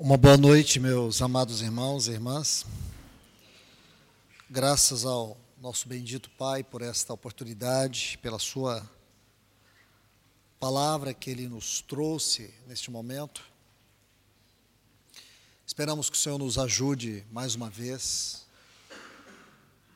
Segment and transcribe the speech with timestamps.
[0.00, 2.64] Uma boa noite, meus amados irmãos e irmãs.
[4.48, 8.88] Graças ao nosso bendito Pai por esta oportunidade, pela Sua
[10.60, 13.42] palavra que Ele nos trouxe neste momento.
[15.66, 18.46] Esperamos que o Senhor nos ajude mais uma vez,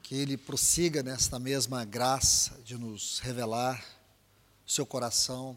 [0.02, 3.80] que Ele prossiga nesta mesma graça de nos revelar
[4.66, 5.56] o seu coração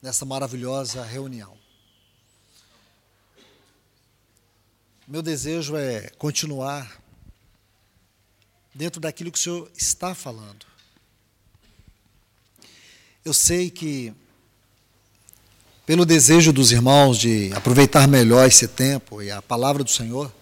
[0.00, 1.60] nessa maravilhosa reunião.
[5.12, 6.98] Meu desejo é continuar
[8.74, 10.64] dentro daquilo que o Senhor está falando.
[13.22, 14.14] Eu sei que,
[15.84, 20.32] pelo desejo dos irmãos de aproveitar melhor esse tempo e a palavra do Senhor,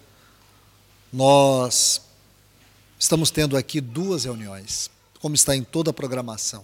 [1.11, 2.03] nós
[2.97, 6.63] estamos tendo aqui duas reuniões, como está em toda a programação.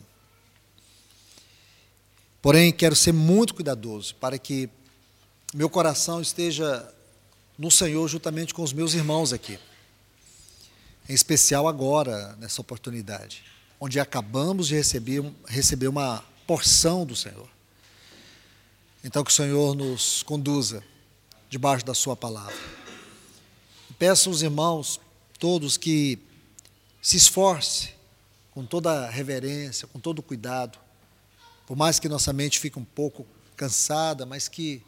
[2.41, 4.69] Porém, quero ser muito cuidadoso para que
[5.53, 6.89] meu coração esteja
[7.57, 9.59] no Senhor juntamente com os meus irmãos aqui.
[11.09, 13.43] Em especial agora, nessa oportunidade,
[13.79, 17.49] onde acabamos de receber, receber uma porção do Senhor.
[19.03, 20.83] Então, que o Senhor nos conduza
[21.49, 22.55] debaixo da Sua palavra.
[23.97, 24.99] Peço aos irmãos,
[25.39, 26.19] todos, que
[27.01, 27.91] se esforce
[28.51, 30.77] com toda reverência, com todo cuidado,
[31.65, 34.81] por mais que nossa mente fique um pouco cansada, mas que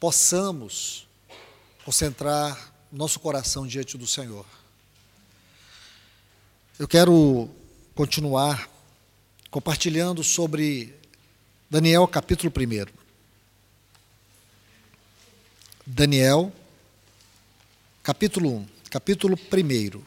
[0.00, 1.06] possamos
[1.84, 4.46] concentrar nosso coração diante do Senhor.
[6.78, 7.50] Eu quero
[7.94, 8.68] continuar
[9.50, 10.94] compartilhando sobre
[11.68, 12.86] Daniel capítulo 1.
[15.84, 16.52] Daniel
[18.02, 20.02] capítulo 1, capítulo 1.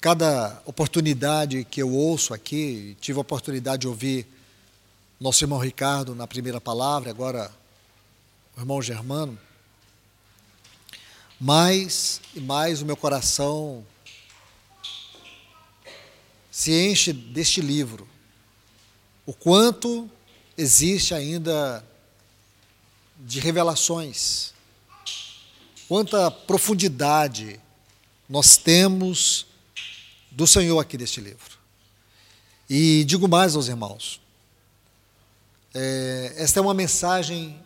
[0.00, 4.35] Cada oportunidade que eu ouço aqui, tive a oportunidade de ouvir
[5.18, 7.50] nosso irmão Ricardo na primeira palavra, agora
[8.56, 9.38] o irmão Germano,
[11.40, 13.84] mais e mais o meu coração
[16.50, 18.08] se enche deste livro.
[19.24, 20.10] O quanto
[20.56, 21.84] existe ainda
[23.18, 24.52] de revelações,
[25.88, 27.58] quanta profundidade
[28.28, 29.46] nós temos
[30.30, 31.58] do Senhor aqui deste livro.
[32.68, 34.20] E digo mais aos irmãos,
[35.78, 37.62] é, esta é uma mensagem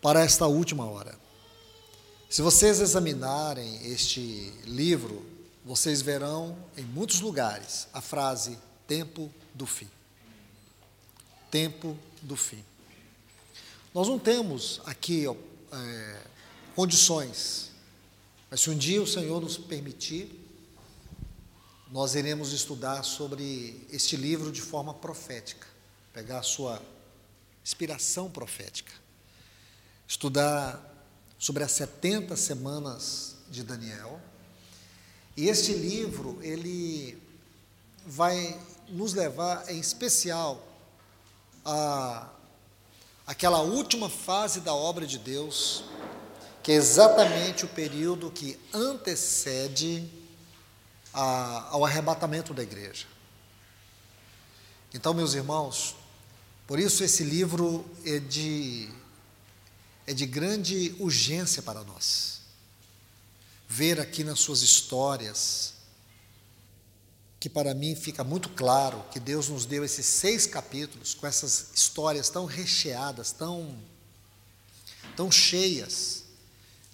[0.00, 1.18] para esta última hora.
[2.30, 5.26] Se vocês examinarem este livro,
[5.64, 8.56] vocês verão em muitos lugares a frase
[8.86, 9.88] tempo do fim.
[11.50, 12.64] Tempo do fim.
[13.92, 16.22] Nós não temos aqui é,
[16.76, 17.72] condições,
[18.48, 20.30] mas se um dia o Senhor nos permitir,
[21.90, 25.73] nós iremos estudar sobre este livro de forma profética
[26.14, 26.80] pegar a sua
[27.64, 28.92] inspiração profética,
[30.06, 30.80] estudar
[31.36, 34.20] sobre as 70 semanas de Daniel.
[35.36, 37.20] E este livro, ele
[38.06, 38.56] vai
[38.88, 40.64] nos levar em especial
[41.64, 42.30] a
[43.26, 45.82] aquela última fase da obra de Deus,
[46.62, 50.08] que é exatamente o período que antecede
[51.12, 53.06] a, ao arrebatamento da igreja.
[54.92, 55.96] Então, meus irmãos,
[56.66, 58.88] por isso, esse livro é de,
[60.06, 62.40] é de grande urgência para nós.
[63.68, 65.74] Ver aqui nas suas histórias,
[67.38, 71.66] que para mim fica muito claro que Deus nos deu esses seis capítulos com essas
[71.74, 73.78] histórias tão recheadas, tão,
[75.14, 76.24] tão cheias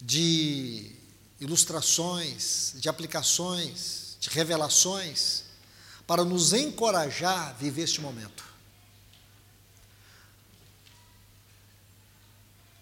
[0.03, 0.91] de
[1.39, 5.45] ilustrações, de aplicações, de revelações,
[6.09, 8.50] para nos encorajar a viver este momento.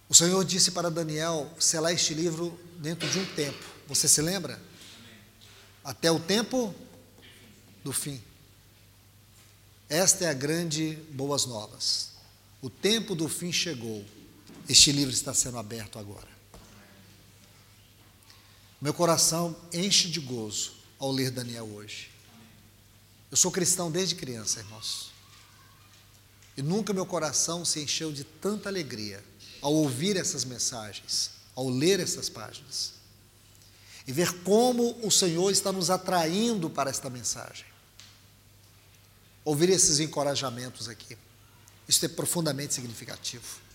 [0.08, 3.62] O Senhor disse para Daniel selar este livro dentro de um tempo.
[3.86, 4.60] Você se lembra?
[5.84, 6.74] Até o tempo
[7.84, 8.22] do fim.
[9.88, 12.10] Esta é a grande boas novas.
[12.62, 14.04] O tempo do fim chegou.
[14.66, 16.28] Este livro está sendo aberto agora.
[18.80, 22.10] Meu coração enche de gozo ao ler Daniel hoje.
[23.30, 25.10] Eu sou cristão desde criança, irmãos.
[26.56, 29.22] E nunca meu coração se encheu de tanta alegria
[29.60, 32.92] ao ouvir essas mensagens, ao ler essas páginas,
[34.06, 37.66] e ver como o Senhor está nos atraindo para esta mensagem.
[39.44, 41.16] Ouvir esses encorajamentos aqui,
[41.86, 43.68] isso é profundamente significativo.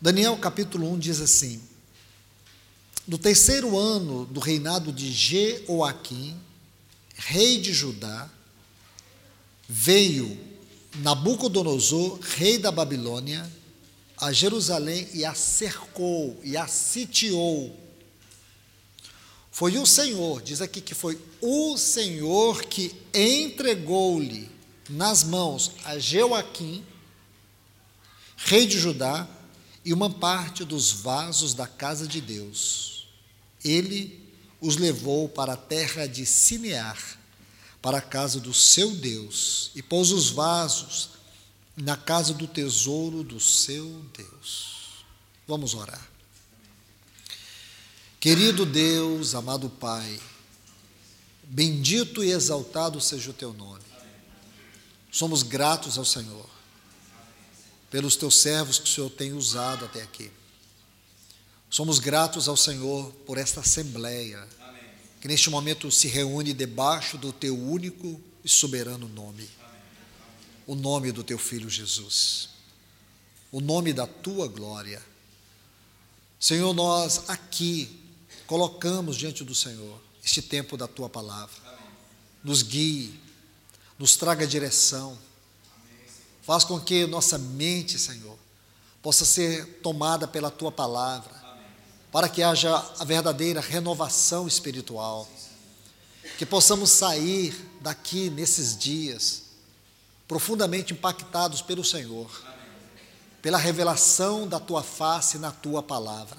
[0.00, 1.60] Daniel capítulo 1 diz assim:
[3.06, 6.38] No terceiro ano do reinado de Jeoaquim,
[7.14, 8.30] rei de Judá,
[9.68, 10.38] veio
[10.98, 13.50] Nabucodonosor, rei da Babilônia,
[14.16, 17.78] a Jerusalém e a cercou e a sitiou.
[19.50, 24.48] Foi o Senhor, diz aqui que foi o Senhor que entregou-lhe
[24.88, 26.84] nas mãos a Joaquim,
[28.36, 29.28] rei de Judá,
[29.84, 33.08] e uma parte dos vasos da casa de Deus.
[33.64, 34.28] Ele
[34.60, 37.17] os levou para a terra de Sinear,
[37.80, 41.10] para a casa do seu Deus, e pôs os vasos
[41.76, 45.04] na casa do tesouro do seu Deus.
[45.46, 46.08] Vamos orar.
[48.20, 50.20] Querido Deus, amado Pai,
[51.44, 53.84] bendito e exaltado seja o teu nome.
[55.10, 56.48] Somos gratos ao Senhor
[57.90, 60.30] pelos teus servos que o Senhor tem usado até aqui.
[61.70, 64.46] Somos gratos ao Senhor por esta assembleia
[65.20, 69.48] que neste momento se reúne debaixo do teu único e soberano nome.
[70.66, 72.50] O nome do teu filho Jesus.
[73.50, 75.02] O nome da tua glória.
[76.38, 78.00] Senhor, nós aqui
[78.46, 81.56] colocamos diante do Senhor este tempo da tua palavra.
[82.44, 83.18] Nos guie,
[83.98, 85.18] nos traga direção.
[86.42, 88.38] Faz com que nossa mente, Senhor,
[89.02, 91.37] possa ser tomada pela tua palavra,
[92.10, 95.28] para que haja a verdadeira renovação espiritual.
[96.36, 99.42] Que possamos sair daqui nesses dias
[100.26, 102.30] profundamente impactados pelo Senhor,
[103.40, 106.38] pela revelação da tua face na tua palavra.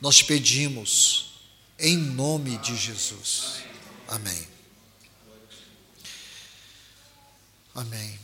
[0.00, 1.40] Nós te pedimos,
[1.78, 3.62] em nome de Jesus.
[4.08, 4.48] Amém.
[7.74, 8.18] Amém.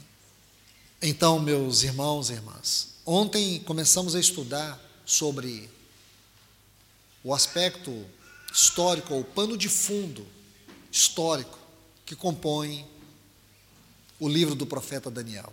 [1.02, 5.68] Então, meus irmãos e irmãs, ontem começamos a estudar sobre
[7.24, 8.04] o aspecto
[8.52, 10.26] histórico, ou pano de fundo
[10.90, 11.58] histórico
[12.04, 12.86] que compõe
[14.20, 15.52] o livro do profeta Daniel.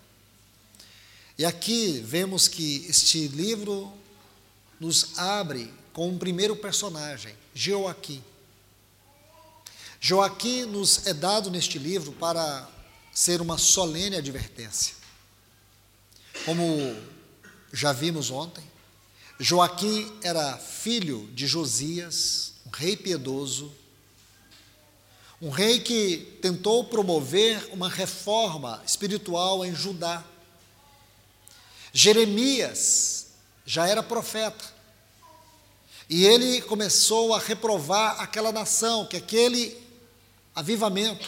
[1.38, 3.94] E aqui vemos que este livro
[4.80, 8.24] nos abre com um primeiro personagem, Joaquim.
[10.02, 12.70] Joaquim nos é dado neste livro para
[13.14, 14.96] ser uma solene advertência.
[16.46, 16.64] Como
[17.74, 18.64] já vimos ontem,
[19.42, 23.74] Joaquim era filho de Josias, um rei piedoso,
[25.42, 30.26] um rei que tentou promover uma reforma espiritual em Judá.
[31.94, 33.28] Jeremias
[33.66, 34.78] já era profeta.
[36.10, 39.78] E ele começou a reprovar aquela nação, que aquele
[40.54, 41.26] avivamento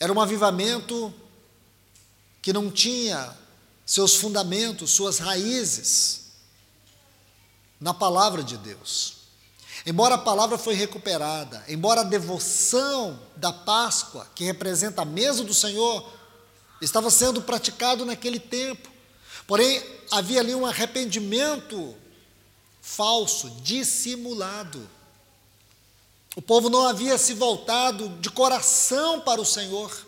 [0.00, 1.12] era um avivamento
[2.40, 3.36] que não tinha
[3.84, 6.23] seus fundamentos, suas raízes
[7.80, 9.24] na palavra de Deus.
[9.86, 15.52] Embora a palavra foi recuperada, embora a devoção da Páscoa, que representa a mesa do
[15.52, 16.10] Senhor,
[16.80, 18.88] estava sendo praticado naquele tempo,
[19.46, 21.94] porém havia ali um arrependimento
[22.80, 24.88] falso, dissimulado.
[26.36, 30.06] O povo não havia se voltado de coração para o Senhor.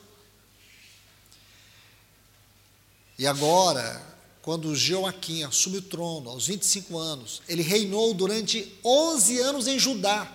[3.19, 4.03] E agora,
[4.47, 10.33] quando Joaquim assume o trono aos 25 anos, ele reinou durante 11 anos em Judá.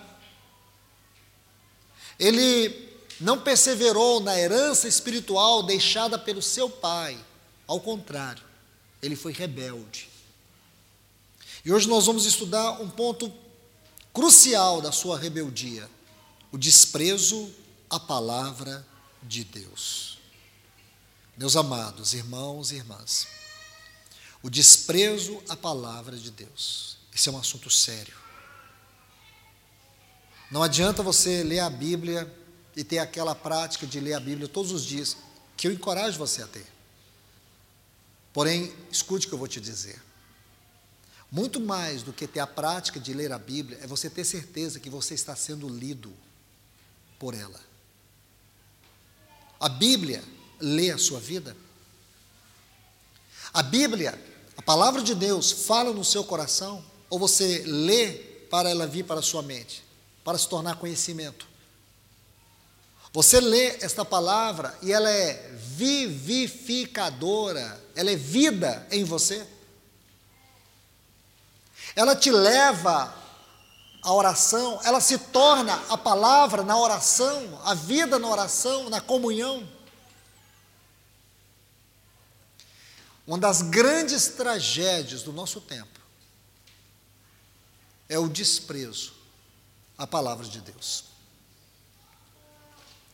[2.18, 7.18] Ele não perseverou na herança espiritual deixada pelo seu pai,
[7.66, 8.42] ao contrário,
[9.00, 10.10] ele foi rebelde.
[11.64, 13.32] E hoje nós vamos estudar um ponto
[14.12, 15.88] crucial da sua rebeldia:
[16.52, 17.50] o desprezo
[17.88, 18.86] à palavra
[19.22, 20.18] de Deus.
[21.34, 23.26] Meus amados irmãos e irmãs,
[24.42, 28.14] o desprezo à palavra de Deus, esse é um assunto sério.
[30.50, 32.30] Não adianta você ler a Bíblia
[32.76, 35.16] e ter aquela prática de ler a Bíblia todos os dias,
[35.56, 36.66] que eu encorajo você a ter.
[38.32, 40.00] Porém, escute o que eu vou te dizer.
[41.30, 44.80] Muito mais do que ter a prática de ler a Bíblia, é você ter certeza
[44.80, 46.12] que você está sendo lido
[47.18, 47.60] por ela.
[49.58, 50.22] A Bíblia
[50.60, 51.56] lê a sua vida.
[53.54, 54.18] A Bíblia,
[54.56, 58.12] a palavra de Deus, fala no seu coração, ou você lê
[58.50, 59.84] para ela vir para a sua mente,
[60.24, 61.46] para se tornar conhecimento.
[63.12, 69.46] Você lê esta palavra e ela é vivificadora, ela é vida em você.
[71.94, 73.14] Ela te leva
[74.02, 79.68] à oração, ela se torna a palavra na oração, a vida na oração, na comunhão.
[83.26, 86.00] Uma das grandes tragédias do nosso tempo
[88.08, 89.14] é o desprezo
[89.96, 91.04] à palavra de Deus.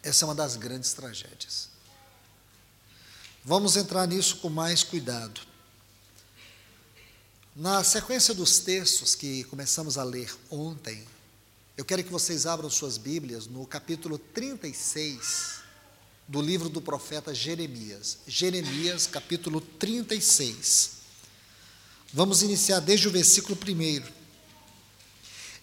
[0.02, 1.68] Essa é uma das grandes tragédias.
[3.44, 5.40] Vamos entrar nisso com mais cuidado.
[7.54, 11.06] Na sequência dos textos que começamos a ler ontem,
[11.76, 15.57] eu quero que vocês abram suas Bíblias no capítulo 36
[16.28, 18.18] do livro do profeta Jeremias.
[18.26, 20.98] Jeremias, capítulo 36.
[22.12, 24.02] Vamos iniciar desde o versículo 1.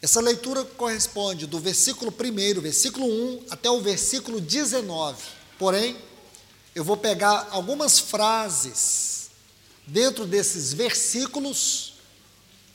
[0.01, 5.23] Essa leitura corresponde do versículo 1, versículo 1, até o versículo 19.
[5.59, 5.95] Porém,
[6.73, 9.29] eu vou pegar algumas frases
[9.85, 11.93] dentro desses versículos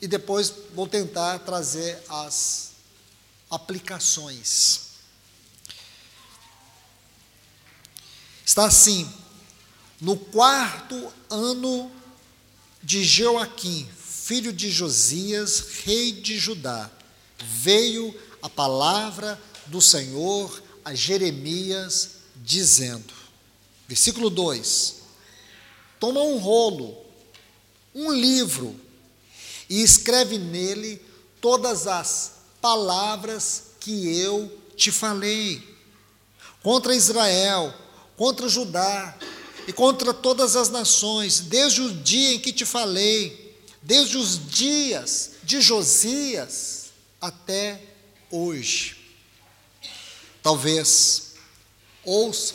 [0.01, 2.71] e depois vou tentar trazer as
[3.49, 4.90] aplicações.
[8.45, 9.09] Está assim:
[9.99, 11.91] no quarto ano
[12.83, 16.89] de Joaquim, filho de Josias, rei de Judá,
[17.39, 23.13] veio a palavra do Senhor a Jeremias, dizendo:
[23.87, 24.95] versículo 2:
[25.99, 27.01] Toma um rolo
[27.93, 28.79] um livro
[29.69, 31.01] e escreve nele
[31.39, 35.61] todas as palavras que eu te falei
[36.63, 37.73] contra Israel,
[38.21, 39.17] contra Judá
[39.67, 45.31] e contra todas as nações, desde o dia em que te falei, desde os dias
[45.41, 47.81] de Josias até
[48.29, 48.95] hoje.
[50.43, 51.33] Talvez
[52.05, 52.53] ouça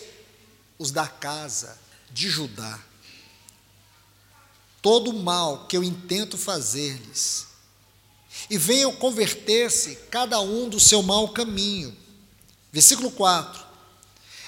[0.78, 1.76] os da casa
[2.12, 2.78] de Judá
[4.80, 7.44] todo o mal que eu intento fazer-lhes,
[8.48, 11.96] e venham converter-se cada um do seu mau caminho.
[12.70, 13.66] Versículo 4.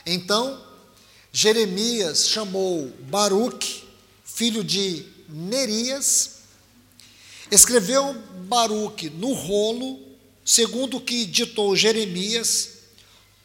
[0.07, 0.68] Então
[1.41, 3.85] Jeremias chamou Baruque,
[4.25, 6.39] filho de Nerias,
[7.49, 8.13] escreveu
[8.49, 10.01] Baruque no rolo,
[10.45, 12.71] segundo o que ditou Jeremias,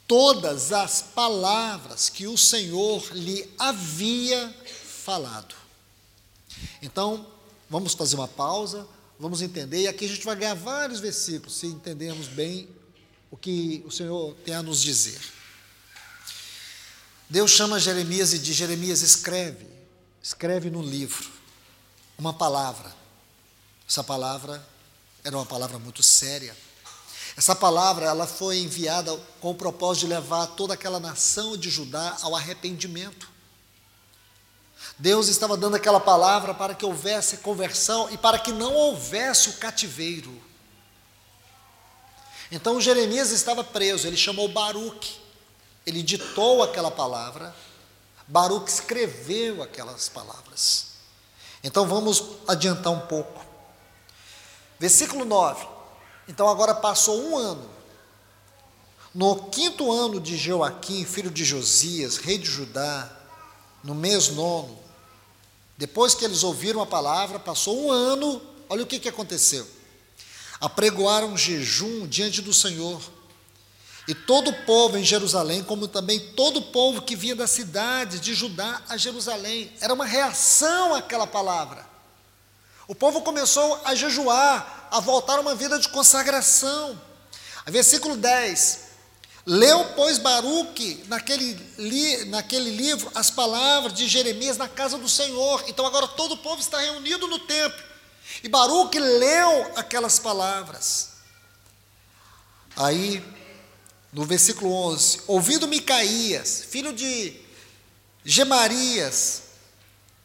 [0.08, 4.52] todas as palavras que o Senhor lhe havia
[5.04, 5.54] falado.
[6.82, 7.28] Então,
[7.70, 8.88] vamos fazer uma pausa,
[9.20, 12.68] vamos entender, e aqui a gente vai ganhar vários versículos, se entendermos bem
[13.30, 15.43] o que o Senhor tem a nos dizer.
[17.34, 19.66] Deus chama Jeremias e diz: Jeremias, escreve,
[20.22, 21.32] escreve no livro
[22.16, 22.94] uma palavra.
[23.90, 24.64] Essa palavra
[25.24, 26.56] era uma palavra muito séria.
[27.36, 32.16] Essa palavra ela foi enviada com o propósito de levar toda aquela nação de Judá
[32.22, 33.28] ao arrependimento.
[35.00, 39.54] Deus estava dando aquela palavra para que houvesse conversão e para que não houvesse o
[39.54, 40.40] cativeiro.
[42.52, 45.23] Então Jeremias estava preso, ele chamou Baruque,
[45.86, 47.54] ele ditou aquela palavra,
[48.28, 50.88] Baruque escreveu aquelas palavras.
[51.64, 53.46] Então vamos adiantar um pouco.
[54.80, 55.68] Versículo 9.
[56.28, 57.70] Então agora passou um ano.
[59.14, 63.10] No quinto ano de Joaquim, filho de Josias, rei de Judá,
[63.84, 64.80] no mês nono,
[65.78, 69.68] depois que eles ouviram a palavra, passou um ano, olha o que, que aconteceu.
[70.60, 73.02] Apregoaram um jejum diante do Senhor.
[74.08, 78.20] E todo o povo em Jerusalém, como também todo o povo que vinha da cidade
[78.20, 81.88] de Judá a Jerusalém, era uma reação àquela palavra.
[82.88, 87.00] O povo começou a jejuar, a voltar a uma vida de consagração.
[87.68, 88.80] Versículo 10:
[89.46, 95.64] Leu, pois, Baruque, naquele, li, naquele livro, as palavras de Jeremias na casa do Senhor.
[95.68, 97.82] Então agora todo o povo está reunido no templo.
[98.44, 101.10] E Baruque leu aquelas palavras.
[102.76, 103.24] Aí,
[104.14, 107.34] no versículo 11: Ouvindo Micaías, filho de
[108.24, 109.44] Gemarias,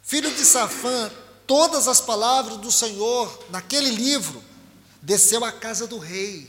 [0.02, 1.10] filho de Safã,
[1.46, 4.44] todas as palavras do Senhor naquele livro,
[5.02, 6.48] desceu à casa do rei.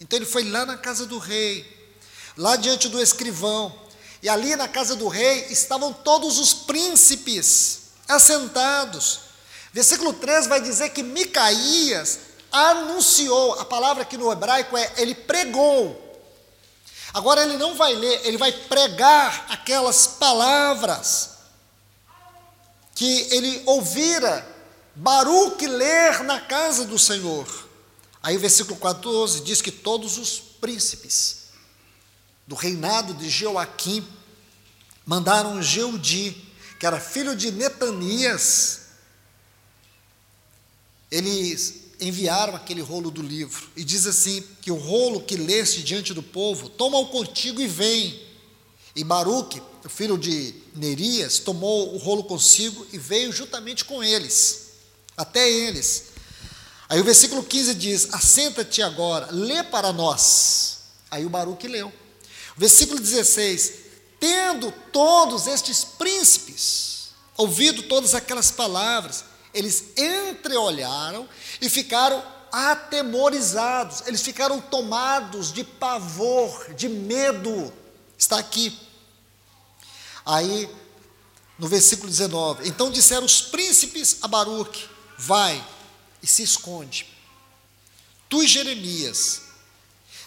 [0.00, 1.74] Então ele foi lá na casa do rei
[2.36, 3.74] lá diante do escrivão.
[4.22, 9.20] E ali na casa do rei estavam todos os príncipes assentados.
[9.72, 12.20] Versículo 3 vai dizer que Micaías
[12.50, 16.03] anunciou, a palavra aqui no hebraico é ele pregou.
[17.14, 21.30] Agora ele não vai ler, ele vai pregar aquelas palavras
[22.92, 24.44] que ele ouvira
[24.96, 27.46] Baruque ler na casa do Senhor.
[28.20, 31.44] Aí o versículo 14 diz que todos os príncipes
[32.48, 34.04] do reinado de Joaquim,
[35.06, 36.32] mandaram Jeudi,
[36.80, 38.80] que era filho de Netanias,
[41.10, 46.12] eles enviaram aquele rolo do livro, e diz assim: que o rolo que leste diante
[46.14, 48.22] do povo, toma-o contigo e vem.
[48.94, 54.70] E Baruque, o filho de Nerias, tomou o rolo consigo e veio juntamente com eles,
[55.16, 56.04] até eles.
[56.88, 60.78] Aí o versículo 15 diz: Assenta-te agora, lê para nós.
[61.10, 61.92] Aí o Baruque leu.
[62.56, 63.72] Versículo 16:
[64.20, 66.94] Tendo todos estes príncipes
[67.36, 71.28] ouvido todas aquelas palavras, eles entreolharam
[71.60, 77.72] e ficaram atemorizados, eles ficaram tomados de pavor, de medo.
[78.18, 78.78] Está aqui.
[80.26, 80.68] Aí,
[81.58, 85.64] no versículo 19: Então disseram os príncipes a Baruque: Vai
[86.22, 87.06] e se esconde.
[88.28, 89.42] Tu e Jeremias,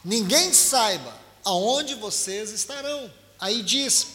[0.03, 3.11] ninguém saiba aonde vocês estarão.
[3.39, 4.07] Aí diz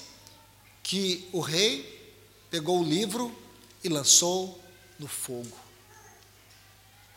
[0.82, 2.16] que o rei
[2.50, 3.34] pegou o livro
[3.82, 4.61] e lançou
[5.02, 5.58] no fogo.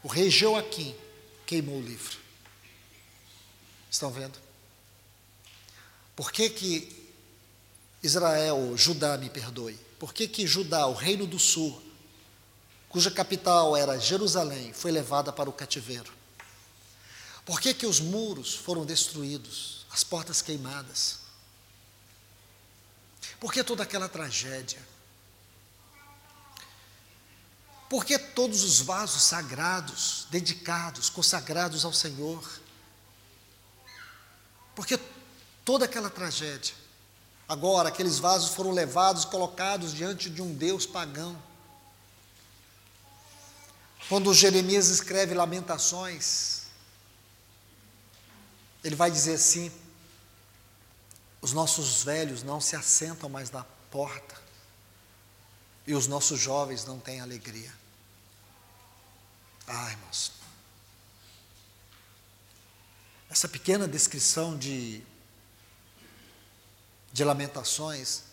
[0.02, 0.96] O rei Joaquim
[1.46, 2.18] queimou o livro.
[3.90, 4.38] Estão vendo?
[6.16, 7.14] Por que que
[8.02, 9.76] Israel, Judá, me perdoe?
[10.00, 11.82] Por que que Judá, o reino do sul,
[12.90, 16.12] cuja capital era Jerusalém, foi levada para o cativeiro?
[17.46, 21.20] Por que que os muros foram destruídos, as portas queimadas?
[23.40, 24.95] Por que toda aquela tragédia?
[27.96, 32.46] Por que todos os vasos sagrados, dedicados, consagrados ao Senhor?
[34.76, 35.00] Porque
[35.64, 36.76] toda aquela tragédia.
[37.48, 41.42] Agora, aqueles vasos foram levados, colocados diante de um Deus pagão.
[44.10, 46.64] Quando Jeremias escreve Lamentações,
[48.84, 49.72] ele vai dizer assim:
[51.40, 54.36] os nossos velhos não se assentam mais na porta,
[55.88, 57.85] e os nossos jovens não têm alegria.
[59.68, 60.32] Ah, irmãos.
[63.30, 65.02] Essa pequena descrição de,
[67.12, 68.24] de Lamentações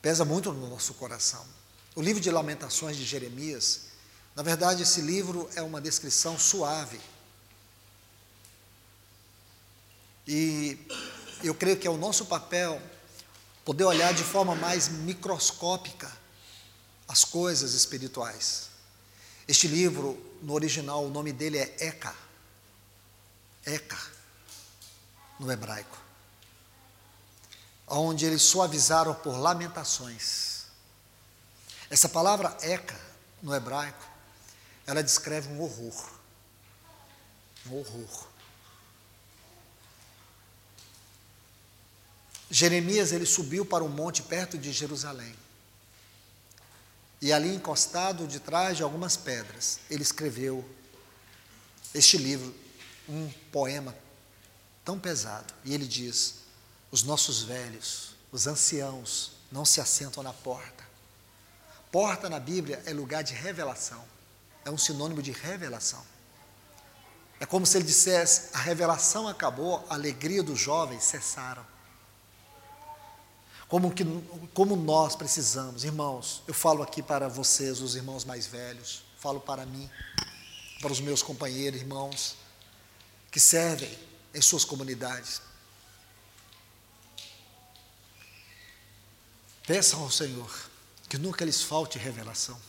[0.00, 1.46] pesa muito no nosso coração.
[1.94, 3.82] O livro de Lamentações de Jeremias,
[4.34, 7.00] na verdade, esse livro é uma descrição suave.
[10.26, 10.78] E
[11.42, 12.80] eu creio que é o nosso papel
[13.64, 16.10] poder olhar de forma mais microscópica
[17.06, 18.70] as coisas espirituais.
[19.46, 22.14] Este livro, no original, o nome dele é Eka.
[23.66, 23.98] Eka,
[25.38, 25.98] no hebraico.
[27.86, 30.64] Onde eles suavizaram por lamentações.
[31.90, 32.98] Essa palavra Eka,
[33.42, 34.08] no hebraico,
[34.86, 36.10] ela descreve um horror.
[37.66, 38.28] Um horror.
[42.50, 45.34] Jeremias ele subiu para um monte perto de Jerusalém.
[47.20, 50.64] E ali encostado de trás de algumas pedras, ele escreveu
[51.94, 52.54] este livro,
[53.08, 53.94] um poema
[54.84, 55.52] tão pesado.
[55.64, 56.36] E ele diz:
[56.90, 60.88] Os nossos velhos, os anciãos, não se assentam na porta.
[61.92, 64.02] Porta na Bíblia é lugar de revelação,
[64.64, 66.04] é um sinônimo de revelação.
[67.40, 71.66] É como se ele dissesse: a revelação acabou, a alegria dos jovens cessaram
[73.70, 74.04] como, que,
[74.52, 75.84] como nós precisamos.
[75.84, 79.88] Irmãos, eu falo aqui para vocês, os irmãos mais velhos, falo para mim,
[80.80, 82.34] para os meus companheiros, irmãos,
[83.30, 83.96] que servem
[84.34, 85.40] em suas comunidades.
[89.64, 90.68] Peçam ao Senhor
[91.08, 92.60] que nunca lhes falte revelação.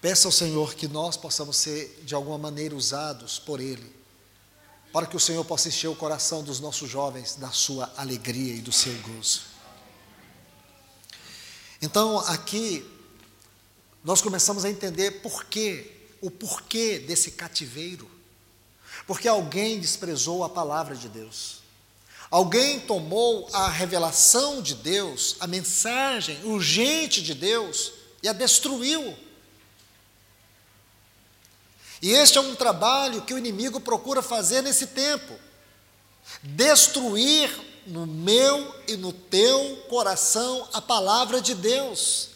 [0.00, 4.03] Peça ao Senhor que nós possamos ser, de alguma maneira, usados por Ele
[4.94, 8.60] para que o Senhor possa encher o coração dos nossos jovens da sua alegria e
[8.60, 9.40] do seu gozo.
[11.82, 12.88] Então, aqui,
[14.04, 18.08] nós começamos a entender por quê, o porquê desse cativeiro.
[19.04, 21.56] Porque alguém desprezou a palavra de Deus.
[22.30, 29.18] Alguém tomou a revelação de Deus, a mensagem urgente de Deus, e a destruiu.
[32.04, 35.32] E este é um trabalho que o inimigo procura fazer nesse tempo
[36.42, 37.50] destruir
[37.86, 42.28] no meu e no teu coração a palavra de Deus.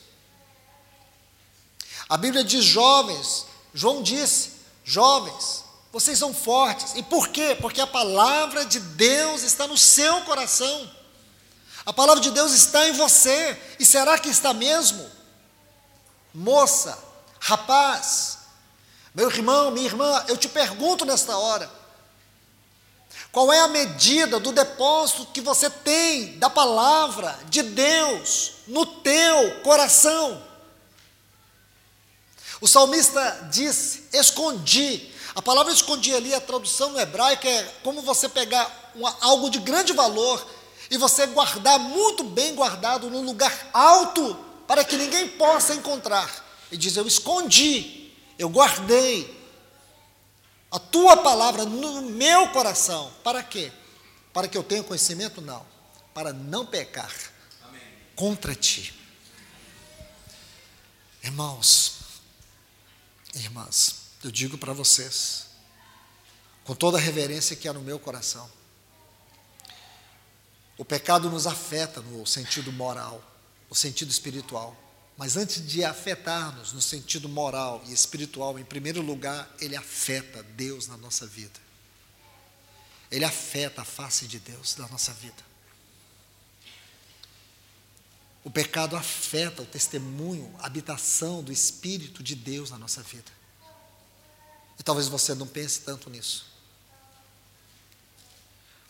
[2.09, 4.53] A Bíblia diz: jovens, João disse,
[4.87, 6.95] jovens, vocês são fortes.
[6.95, 7.55] E por quê?
[7.61, 10.91] Porque a palavra de Deus está no seu coração.
[11.85, 13.61] A palavra de Deus está em você.
[13.79, 15.07] E será que está mesmo?
[16.33, 16.99] Moça,
[17.39, 18.38] rapaz,
[19.15, 21.71] meu irmão, minha irmã, eu te pergunto nesta hora:
[23.33, 29.61] qual é a medida do depósito que você tem da palavra de Deus no teu
[29.63, 30.43] coração?
[32.61, 35.13] O salmista disse: escondi.
[35.35, 39.61] A palavra escondi ali, a tradução no hebraico é como você pegar uma, algo de
[39.61, 40.45] grande valor
[40.91, 46.45] e você guardar muito bem guardado num lugar alto para que ninguém possa encontrar.
[46.73, 47.98] E diz: Eu escondi
[48.39, 49.37] eu guardei
[50.71, 53.13] a tua palavra no meu coração.
[53.25, 53.73] Para quê?
[54.33, 55.41] Para que eu tenha conhecimento?
[55.41, 55.67] Não.
[56.15, 57.13] Para não pecar.
[58.15, 58.95] Contra ti.
[61.23, 61.99] Irmãos,
[63.35, 65.47] irmãs, eu digo para vocês,
[66.65, 68.49] com toda a reverência que há no meu coração,
[70.77, 73.23] o pecado nos afeta no sentido moral,
[73.69, 74.77] no sentido espiritual.
[75.19, 80.87] Mas antes de afetar-nos no sentido moral e espiritual, em primeiro lugar, ele afeta Deus
[80.87, 81.59] na nossa vida.
[83.11, 85.49] Ele afeta a face de Deus na nossa vida.
[88.45, 93.33] O pecado afeta o testemunho, a habitação do Espírito de Deus na nossa vida.
[94.79, 96.47] E talvez você não pense tanto nisso.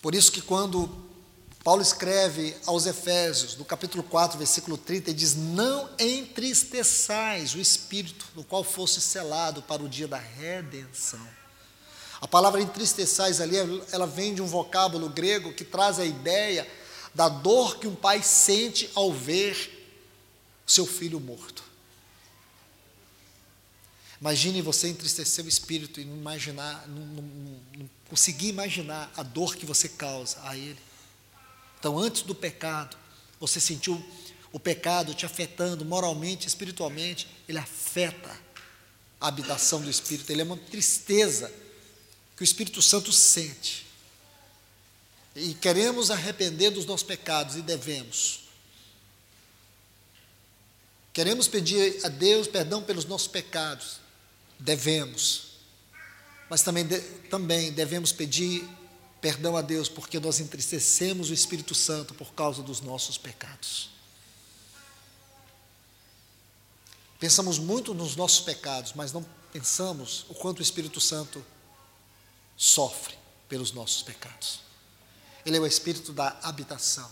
[0.02, 1.08] Por isso que quando
[1.64, 8.26] Paulo escreve aos Efésios, no capítulo 4, versículo 30, ele diz: Não entristeçais o espírito,
[8.34, 11.26] no qual fosse selado para o dia da redenção.
[12.20, 13.56] A palavra entristeçais ali,
[13.92, 16.66] ela vem de um vocábulo grego que traz a ideia
[17.14, 19.76] da dor que um pai sente ao ver
[20.66, 21.62] seu filho morto.
[24.20, 27.22] Imagine você entristecer o espírito e não imaginar, não, não,
[27.76, 30.87] não conseguir imaginar a dor que você causa a ele.
[31.78, 32.96] Então, antes do pecado,
[33.38, 34.04] você sentiu
[34.52, 38.34] o pecado te afetando moralmente, espiritualmente, ele afeta
[39.20, 41.52] a habitação do Espírito, ele é uma tristeza
[42.36, 43.86] que o Espírito Santo sente.
[45.34, 48.40] E queremos arrepender dos nossos pecados e devemos.
[51.12, 54.00] Queremos pedir a Deus perdão pelos nossos pecados,
[54.58, 55.48] devemos.
[56.48, 56.86] Mas também,
[57.28, 58.68] também devemos pedir
[59.20, 63.90] perdão a Deus porque nós entristecemos o Espírito Santo por causa dos nossos pecados.
[67.18, 71.44] Pensamos muito nos nossos pecados, mas não pensamos o quanto o Espírito Santo
[72.56, 73.16] sofre
[73.48, 74.60] pelos nossos pecados.
[75.44, 77.10] Ele é o Espírito da habitação.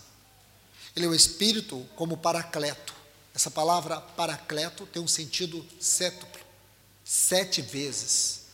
[0.95, 2.93] Ele é o Espírito como paracleto.
[3.33, 6.41] Essa palavra paracleto tem um sentido sétuplo,
[7.03, 8.46] sete vezes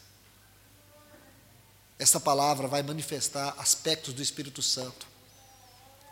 [2.03, 5.07] essa palavra vai manifestar aspectos do Espírito Santo: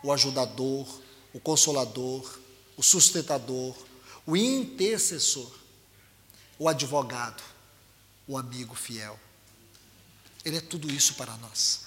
[0.02, 0.88] o ajudador,
[1.34, 2.40] o consolador,
[2.78, 3.76] o sustentador,
[4.26, 5.52] o intercessor,
[6.58, 7.42] o advogado,
[8.26, 9.20] o amigo fiel.
[10.42, 11.82] Ele é tudo isso para nós.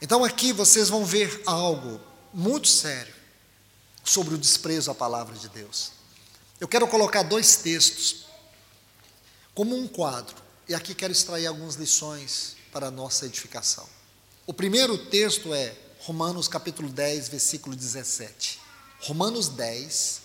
[0.00, 2.00] Então aqui vocês vão ver algo
[2.32, 3.14] muito sério
[4.02, 5.92] sobre o desprezo à palavra de Deus.
[6.58, 8.24] Eu quero colocar dois textos
[9.54, 10.45] como um quadro.
[10.68, 13.86] E aqui quero extrair algumas lições para a nossa edificação.
[14.48, 18.58] O primeiro texto é Romanos capítulo 10, versículo 17.
[19.02, 20.22] Romanos 10,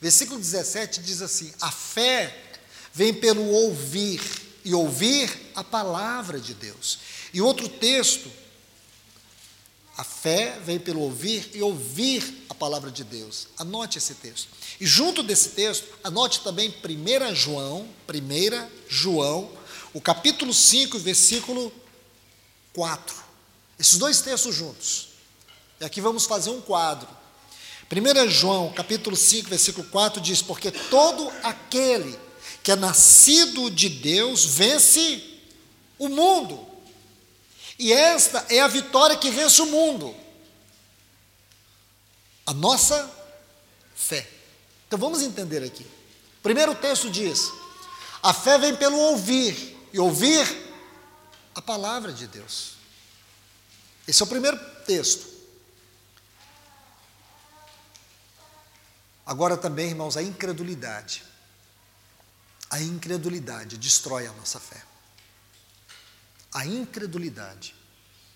[0.00, 2.54] versículo 17 diz assim: A fé
[2.92, 4.20] vem pelo ouvir,
[4.64, 7.00] e ouvir a palavra de Deus.
[7.32, 8.30] E outro texto,
[9.96, 13.48] a fé vem pelo ouvir e ouvir a palavra de Deus.
[13.58, 14.48] Anote esse texto.
[14.80, 19.50] E junto desse texto, anote também 1 João, 1 João,
[19.94, 21.72] o capítulo 5, versículo
[22.74, 23.14] 4.
[23.78, 25.08] Esses dois textos juntos.
[25.80, 27.08] E aqui vamos fazer um quadro.
[27.90, 32.18] 1 João, capítulo 5, versículo 4 diz: Porque todo aquele
[32.62, 35.22] que é nascido de Deus vence
[35.96, 36.66] o mundo.
[37.78, 40.14] E esta é a vitória que vence o mundo.
[42.46, 43.10] A nossa
[43.94, 44.28] fé.
[44.86, 45.86] Então vamos entender aqui.
[46.42, 47.52] Primeiro texto diz:
[48.22, 50.44] A fé vem pelo ouvir, e ouvir
[51.54, 52.72] a palavra de Deus.
[54.08, 55.24] Esse é o primeiro texto.
[59.24, 61.22] Agora também, irmãos, a incredulidade.
[62.68, 64.82] A incredulidade destrói a nossa fé.
[66.52, 67.72] A incredulidade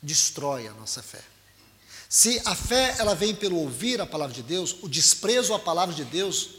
[0.01, 1.25] destrói a nossa fé.
[2.09, 5.93] Se a fé ela vem pelo ouvir a palavra de Deus, o desprezo à palavra
[5.93, 6.51] de Deus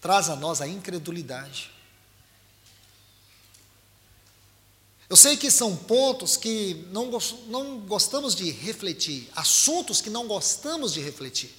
[0.00, 1.75] traz a nós a incredulidade.
[5.08, 7.10] Eu sei que são pontos que não,
[7.46, 11.54] não gostamos de refletir, assuntos que não gostamos de refletir.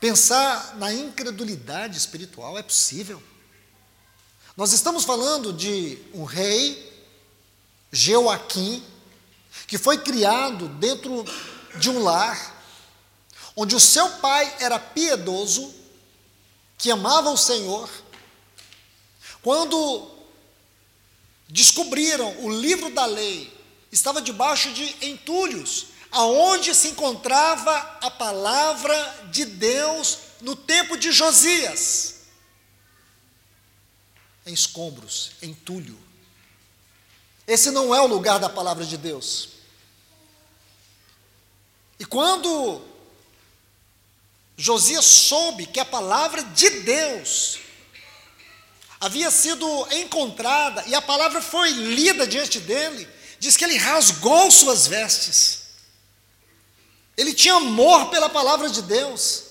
[0.00, 3.22] Pensar na incredulidade espiritual é possível.
[4.56, 7.06] Nós estamos falando de um rei,
[7.92, 8.82] Joaquim,
[9.66, 11.24] que foi criado dentro
[11.78, 12.64] de um lar,
[13.54, 15.74] onde o seu pai era piedoso,
[16.78, 17.90] que amava o Senhor,
[19.48, 20.06] quando
[21.48, 23.50] descobriram o livro da lei,
[23.90, 32.26] estava debaixo de entulhos, aonde se encontrava a palavra de Deus no tempo de Josias.
[34.44, 35.98] Em escombros, entulho.
[37.46, 39.48] Esse não é o lugar da palavra de Deus.
[41.98, 42.82] E quando
[44.58, 47.60] Josias soube que a palavra de Deus
[49.00, 53.08] havia sido encontrada e a palavra foi lida diante dele,
[53.38, 55.68] diz que ele rasgou suas vestes.
[57.16, 59.44] Ele tinha amor pela palavra de Deus.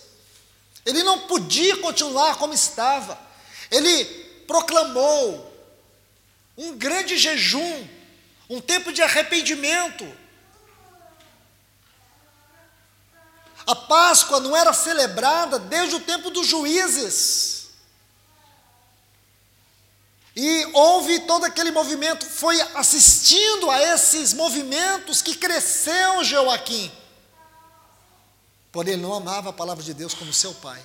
[0.86, 3.20] Ele não podia continuar como estava.
[3.70, 4.06] Ele
[4.48, 5.54] proclamou
[6.58, 7.88] um grande jejum,
[8.50, 10.10] um tempo de arrependimento.
[13.66, 17.57] A Páscoa não era celebrada desde o tempo dos juízes.
[20.40, 26.92] E houve todo aquele movimento, foi assistindo a esses movimentos que cresceu Joaquim.
[28.72, 30.80] Porém, ele não amava a palavra de Deus como seu pai.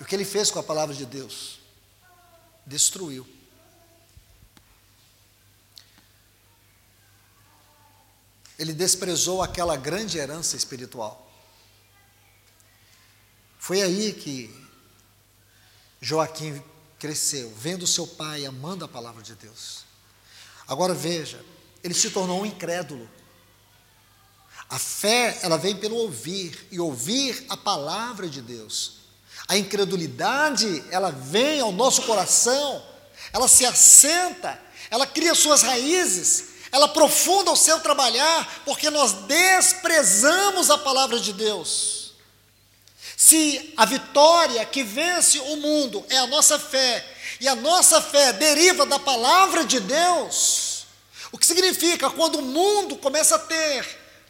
[0.00, 1.58] O que ele fez com a palavra de Deus?
[2.66, 3.28] Destruiu.
[8.58, 11.30] Ele desprezou aquela grande herança espiritual.
[13.58, 14.50] Foi aí que
[16.00, 16.64] Joaquim
[16.98, 19.84] cresceu, vendo seu pai amando a palavra de Deus.
[20.66, 21.44] Agora veja,
[21.82, 23.08] ele se tornou um incrédulo.
[24.68, 28.94] A fé, ela vem pelo ouvir, e ouvir a palavra de Deus.
[29.46, 32.84] A incredulidade, ela vem ao nosso coração,
[33.32, 40.68] ela se assenta, ela cria suas raízes, ela aprofunda o seu trabalhar, porque nós desprezamos
[40.68, 41.95] a palavra de Deus.
[43.16, 47.04] Se a vitória que vence o mundo é a nossa fé,
[47.40, 50.86] e a nossa fé deriva da palavra de Deus,
[51.32, 53.86] o que significa quando o mundo começa a ter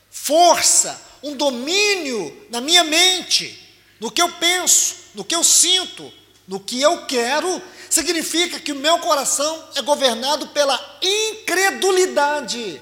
[0.08, 3.60] força, um domínio na minha mente,
[3.98, 6.12] no que eu penso, no que eu sinto,
[6.46, 12.80] no que eu quero, significa que o meu coração é governado pela incredulidade.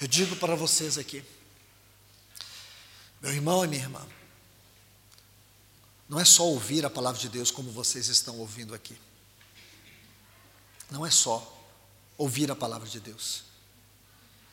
[0.00, 1.24] Eu digo para vocês aqui,
[3.24, 4.06] meu irmão e minha irmã,
[6.08, 8.96] não é só ouvir a palavra de Deus como vocês estão ouvindo aqui.
[10.90, 11.50] Não é só
[12.16, 13.44] ouvir a palavra de Deus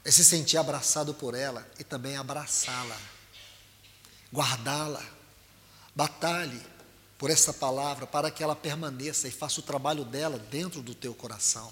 [0.03, 2.97] é se sentir abraçado por ela e também abraçá-la,
[4.33, 5.03] guardá-la.
[5.93, 6.61] Batalhe
[7.17, 11.13] por essa palavra para que ela permaneça e faça o trabalho dela dentro do teu
[11.13, 11.71] coração.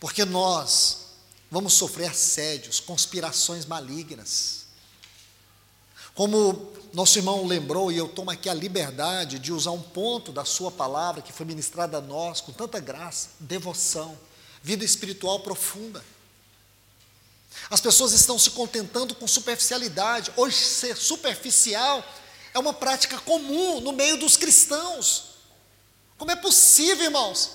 [0.00, 1.05] Porque nós
[1.50, 4.66] vamos sofrer assédios, conspirações malignas.
[6.14, 10.44] Como nosso irmão lembrou, e eu tomo aqui a liberdade de usar um ponto da
[10.44, 14.18] sua palavra que foi ministrada a nós com tanta graça, devoção
[14.66, 16.04] vida espiritual profunda.
[17.70, 20.32] As pessoas estão se contentando com superficialidade.
[20.36, 22.04] Hoje, ser superficial
[22.52, 25.36] é uma prática comum no meio dos cristãos.
[26.18, 27.50] Como é possível, irmãos?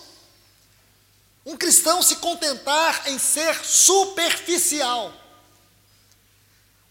[1.46, 5.14] Um cristão se contentar em ser superficial.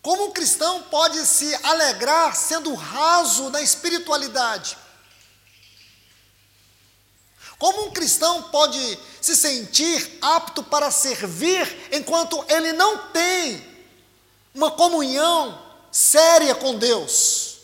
[0.03, 4.77] Como um cristão pode se alegrar sendo raso na espiritualidade?
[7.59, 13.63] Como um cristão pode se sentir apto para servir enquanto ele não tem
[14.55, 17.59] uma comunhão séria com Deus?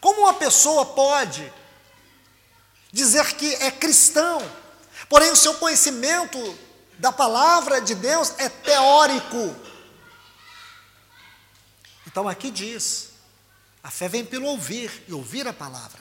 [0.00, 1.50] Como uma pessoa pode
[2.92, 4.42] dizer que é cristão,
[5.14, 6.58] porém o seu conhecimento
[6.98, 9.54] da palavra de Deus é teórico?
[12.04, 13.10] Então aqui diz:
[13.80, 16.00] a fé vem pelo ouvir e ouvir a palavra.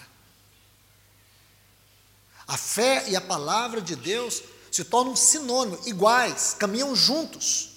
[2.48, 7.70] A fé e a palavra de Deus se tornam sinônimo, iguais, caminham juntos.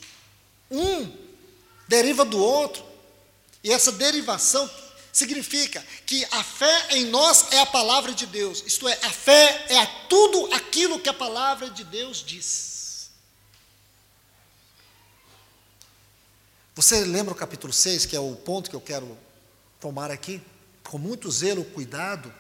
[0.71, 1.15] Um
[1.87, 2.83] deriva do outro.
[3.63, 4.71] E essa derivação
[5.17, 9.67] significa que a fé em nós é a palavra de Deus, isto é, a fé
[9.69, 13.11] é tudo aquilo que a palavra de Deus diz.
[16.75, 19.17] Você lembra o capítulo 6, que é o ponto que eu quero
[19.81, 20.43] tomar aqui?
[20.83, 22.33] Com muito zelo, cuidado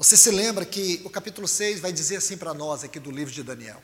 [0.00, 3.34] você se lembra que o capítulo 6 vai dizer assim para nós aqui do livro
[3.34, 3.82] de Daniel.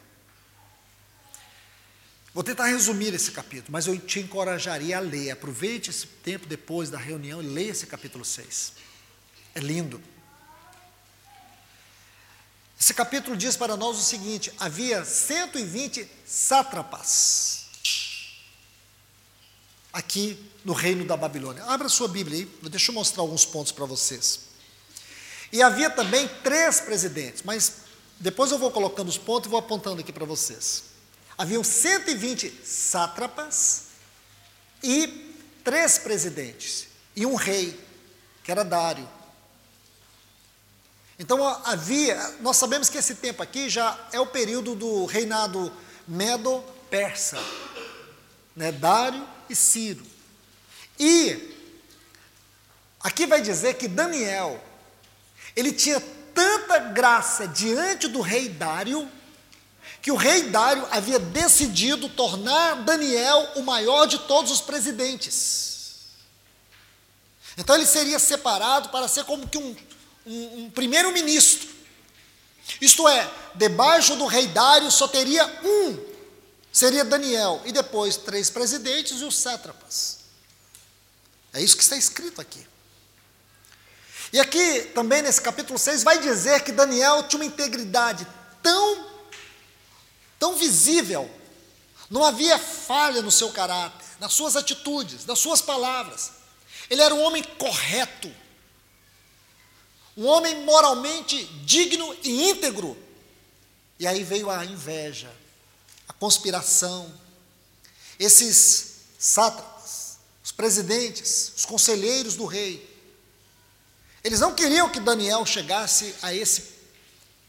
[2.37, 5.31] Vou tentar resumir esse capítulo, mas eu te encorajaria a ler.
[5.31, 8.75] Aproveite esse tempo depois da reunião e leia esse capítulo 6.
[9.55, 9.99] É lindo.
[12.79, 17.69] Esse capítulo diz para nós o seguinte: havia 120 sátrapas
[19.91, 21.65] aqui no reino da Babilônia.
[21.65, 24.41] Abra sua Bíblia aí, deixa eu mostrar alguns pontos para vocês.
[25.51, 27.77] E havia também três presidentes, mas
[28.21, 30.96] depois eu vou colocando os pontos e vou apontando aqui para vocês.
[31.39, 33.85] Haviam 120 sátrapas
[34.83, 37.79] e três presidentes, e um rei,
[38.45, 39.09] que era Dário.
[41.19, 45.73] Então havia, nós sabemos que esse tempo aqui já é o período do reinado
[46.07, 47.39] Medo-Persa,
[48.55, 50.07] né, Dário e Ciro.
[50.99, 51.55] E
[53.01, 54.63] aqui vai dizer que Daniel,
[55.55, 56.01] ele tinha
[56.35, 59.11] tanta graça diante do rei Dário,
[60.07, 66.05] que o rei Dário havia decidido tornar Daniel o maior de todos os presidentes.
[67.59, 69.77] Então ele seria separado para ser como que um,
[70.25, 71.69] um, um primeiro-ministro.
[72.81, 75.99] Isto é, debaixo do rei Dário só teria um,
[76.73, 80.19] seria Daniel, e depois três presidentes e os sátrapas.
[81.53, 82.65] É isso que está escrito aqui.
[84.33, 88.25] E aqui, também nesse capítulo 6, vai dizer que Daniel tinha uma integridade
[88.63, 89.16] tão,
[90.39, 91.31] tão visível,
[92.09, 96.33] não havia falha no seu caráter, nas suas atitudes, nas suas palavras.
[96.89, 98.33] Ele era um homem correto,
[100.17, 102.97] um homem moralmente digno e íntegro.
[103.99, 105.31] E aí veio a inveja,
[106.09, 107.13] a conspiração,
[108.19, 112.95] esses sátrapas, os presidentes, os conselheiros do rei.
[114.23, 116.76] Eles não queriam que Daniel chegasse a esse,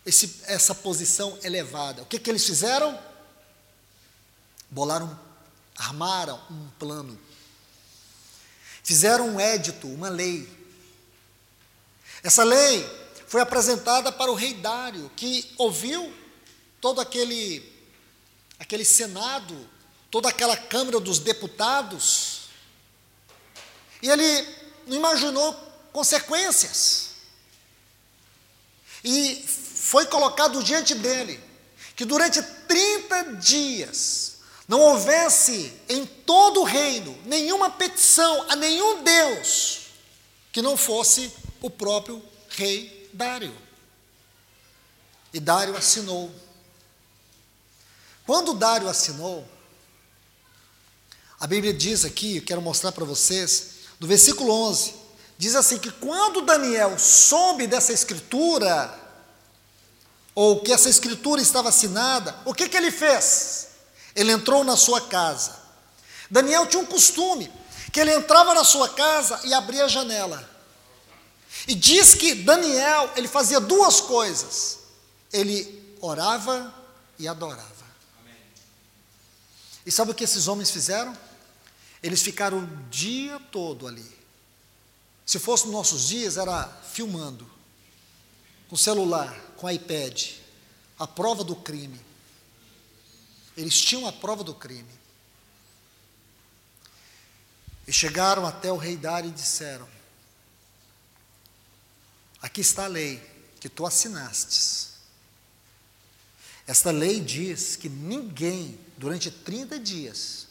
[0.08, 2.02] esse, essa posição elevada.
[2.02, 2.98] O que, que eles fizeram?
[4.72, 5.18] Bolaram,
[5.78, 7.28] armaram um plano
[8.88, 10.48] fizeram um édito, uma lei.
[12.24, 12.90] Essa lei
[13.28, 16.14] foi apresentada para o rei Dário, que ouviu
[16.80, 17.76] todo aquele
[18.58, 19.70] aquele senado,
[20.10, 22.48] toda aquela câmara dos deputados,
[24.02, 24.56] e ele
[24.88, 25.54] não imaginou
[25.92, 27.10] consequências.
[29.04, 29.46] E
[29.88, 31.40] foi colocado diante dele
[31.96, 39.84] que durante 30 dias não houvesse em todo o reino nenhuma petição a nenhum Deus
[40.52, 43.56] que não fosse o próprio rei Dário.
[45.34, 46.36] E Dário assinou.
[48.26, 49.48] Quando Dário assinou,
[51.40, 53.70] a Bíblia diz aqui, eu quero mostrar para vocês,
[54.02, 54.94] no versículo 11,
[55.38, 59.07] diz assim: que quando Daniel soube dessa escritura,
[60.38, 63.70] ou que essa escritura estava assinada, o que, que ele fez?
[64.16, 65.58] Ele entrou na sua casa.
[66.30, 67.52] Daniel tinha um costume,
[67.92, 70.48] que ele entrava na sua casa e abria a janela.
[71.68, 74.78] E diz que Daniel, ele fazia duas coisas.
[75.34, 76.72] Ele orava
[77.18, 77.88] e adorava.
[79.84, 81.18] E sabe o que esses homens fizeram?
[82.04, 84.06] Eles ficaram o dia todo ali.
[85.26, 87.50] Se fosse nos nossos dias, era filmando,
[88.70, 90.32] com celular, com iPad,
[91.00, 92.00] a prova do crime.
[93.56, 94.98] Eles tinham a prova do crime.
[97.88, 99.88] E chegaram até o rei Dário e disseram:
[102.42, 103.22] Aqui está a lei
[103.60, 104.98] que tu assinastes.
[106.68, 110.48] Esta lei diz que ninguém, durante 30 dias,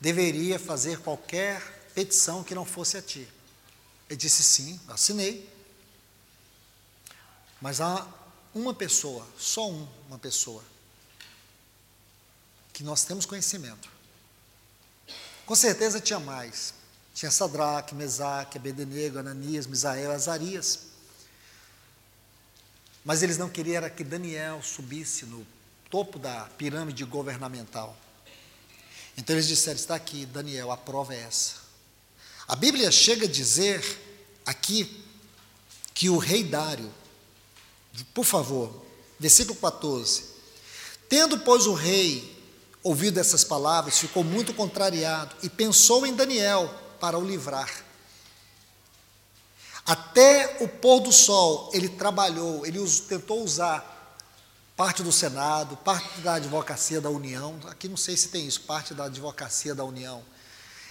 [0.00, 3.28] deveria fazer qualquer petição que não fosse a ti.
[4.08, 5.57] Ele disse: Sim, assinei.
[7.60, 8.06] Mas há
[8.54, 10.62] uma pessoa, só um, uma pessoa,
[12.72, 13.88] que nós temos conhecimento.
[15.44, 16.74] Com certeza tinha mais.
[17.14, 20.80] Tinha Sadraque, Mesaque, Abednego, Ananias, Misael, Azarias.
[23.04, 25.44] Mas eles não queriam era que Daniel subisse no
[25.90, 27.96] topo da pirâmide governamental.
[29.16, 31.54] Então eles disseram: está aqui, Daniel, a prova é essa.
[32.46, 33.82] A Bíblia chega a dizer
[34.46, 35.04] aqui
[35.92, 36.92] que o rei Dário,
[38.04, 38.84] por favor,
[39.18, 40.24] versículo 14:
[41.08, 42.38] Tendo, pois, o rei
[42.82, 47.70] ouvido essas palavras, ficou muito contrariado e pensou em Daniel para o livrar.
[49.84, 53.96] Até o pôr do sol, ele trabalhou, ele tentou usar
[54.76, 58.94] parte do Senado, parte da advocacia da União, aqui não sei se tem isso, parte
[58.94, 60.22] da advocacia da União.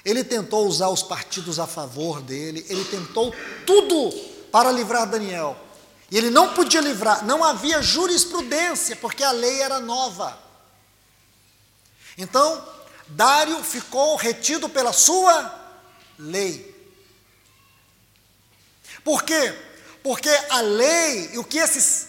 [0.04, 3.34] Ele tentou usar os partidos a favor dele, ele tentou
[3.66, 4.12] tudo
[4.52, 5.58] para livrar Daniel.
[6.10, 10.38] E ele não podia livrar, não havia jurisprudência, porque a lei era nova.
[12.18, 12.66] Então,
[13.08, 15.54] Dário ficou retido pela sua
[16.18, 16.76] lei.
[19.04, 19.54] Por quê?
[20.02, 22.08] Porque a lei e o que esses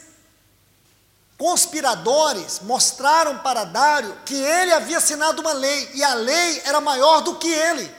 [1.37, 7.21] conspiradores mostraram para Dário que ele havia assinado uma lei e a lei era maior
[7.21, 7.99] do que ele.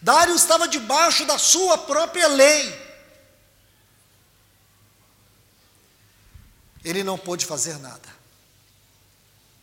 [0.00, 2.91] Dário estava debaixo da sua própria lei.
[6.84, 8.08] Ele não pôde fazer nada.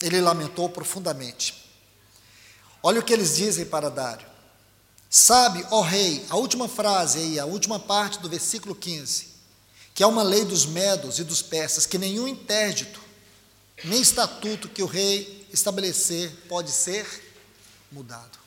[0.02, 1.66] Ele lamentou profundamente.
[2.82, 4.28] Olha o que eles dizem para Dário.
[5.10, 9.28] Sabe, ó rei, a última frase aí, a última parte do versículo 15.
[9.94, 13.02] que há uma lei dos medos e dos persas que nenhum interdito,
[13.84, 17.06] nem estatuto que o rei estabelecer pode ser
[17.92, 18.40] mudado.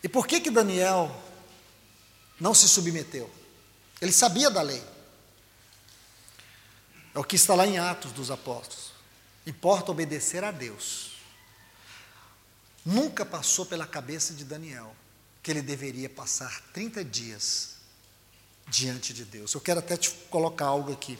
[0.00, 1.10] E por que que Daniel
[2.38, 3.28] não se submeteu?
[4.00, 4.82] Ele sabia da lei.
[7.14, 8.92] É o que está lá em Atos dos Apóstolos.
[9.46, 11.12] Importa obedecer a Deus.
[12.84, 14.94] Nunca passou pela cabeça de Daniel
[15.42, 17.74] que ele deveria passar 30 dias
[18.66, 19.54] diante de Deus.
[19.54, 21.18] Eu quero até te colocar algo aqui.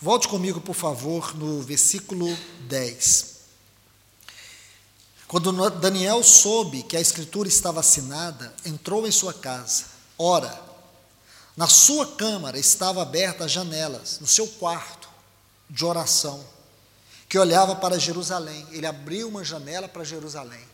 [0.00, 2.26] Volte comigo, por favor, no versículo
[2.68, 3.40] 10.
[5.28, 9.84] Quando Daniel soube que a escritura estava assinada, entrou em sua casa.
[10.16, 10.69] Ora,
[11.56, 15.08] na sua câmara estavam abertas as janelas, no seu quarto
[15.68, 16.44] de oração,
[17.28, 18.66] que olhava para Jerusalém.
[18.70, 20.66] Ele abriu uma janela para Jerusalém.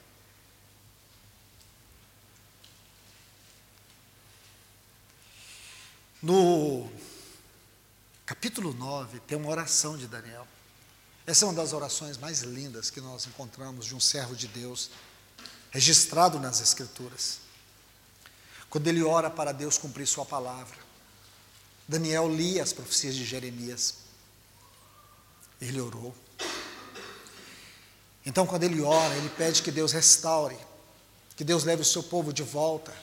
[6.22, 6.90] No
[8.24, 10.46] capítulo 9 tem uma oração de Daniel.
[11.26, 14.90] Essa é uma das orações mais lindas que nós encontramos de um servo de Deus,
[15.70, 17.45] registrado nas Escrituras.
[18.76, 20.76] Quando ele ora para Deus cumprir Sua palavra.
[21.88, 23.94] Daniel lia as profecias de Jeremias.
[25.58, 26.14] Ele orou.
[28.26, 30.58] Então, quando ele ora, ele pede que Deus restaure,
[31.34, 32.94] que Deus leve o seu povo de volta.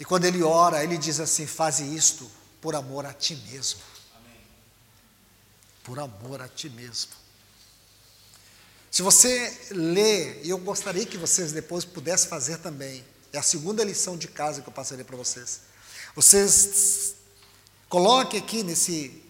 [0.00, 2.28] E quando ele ora, ele diz assim: Faze isto
[2.60, 3.80] por amor a ti mesmo.
[4.16, 4.40] Amém.
[5.84, 7.12] Por amor a ti mesmo.
[8.90, 13.82] Se você lê, e eu gostaria que vocês depois pudessem fazer também, é a segunda
[13.82, 15.60] lição de casa que eu passarei para vocês.
[16.14, 17.14] Vocês
[17.88, 19.22] coloquem aqui nesse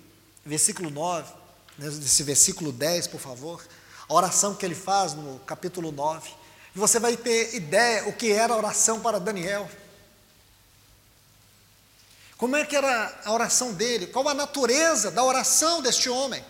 [0.45, 1.33] versículo 9,
[1.79, 3.65] nesse versículo 10, por favor,
[4.09, 6.31] a oração que ele faz no capítulo 9.
[6.75, 9.71] E você vai ter ideia o que era a oração para Daniel.
[12.37, 14.09] Como é que era a oração dele?
[14.09, 16.45] Qual a natureza da oração deste homem?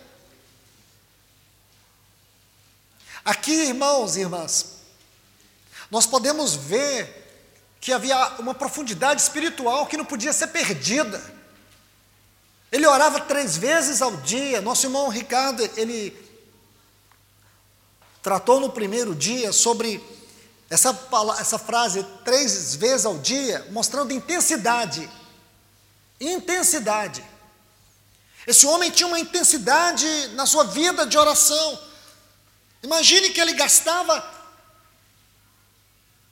[3.22, 4.78] Aqui, irmãos e irmãs,
[5.90, 7.22] nós podemos ver
[7.83, 11.20] que havia uma profundidade espiritual que não podia ser perdida.
[12.70, 14.61] Ele orava três vezes ao dia.
[14.61, 16.16] Nosso irmão Ricardo, ele
[18.22, 20.01] tratou no primeiro dia sobre
[20.70, 20.97] essa,
[21.41, 25.11] essa frase, três vezes ao dia, mostrando intensidade.
[26.20, 27.24] Intensidade.
[28.47, 31.80] Esse homem tinha uma intensidade na sua vida de oração.
[32.80, 34.41] Imagine que ele gastava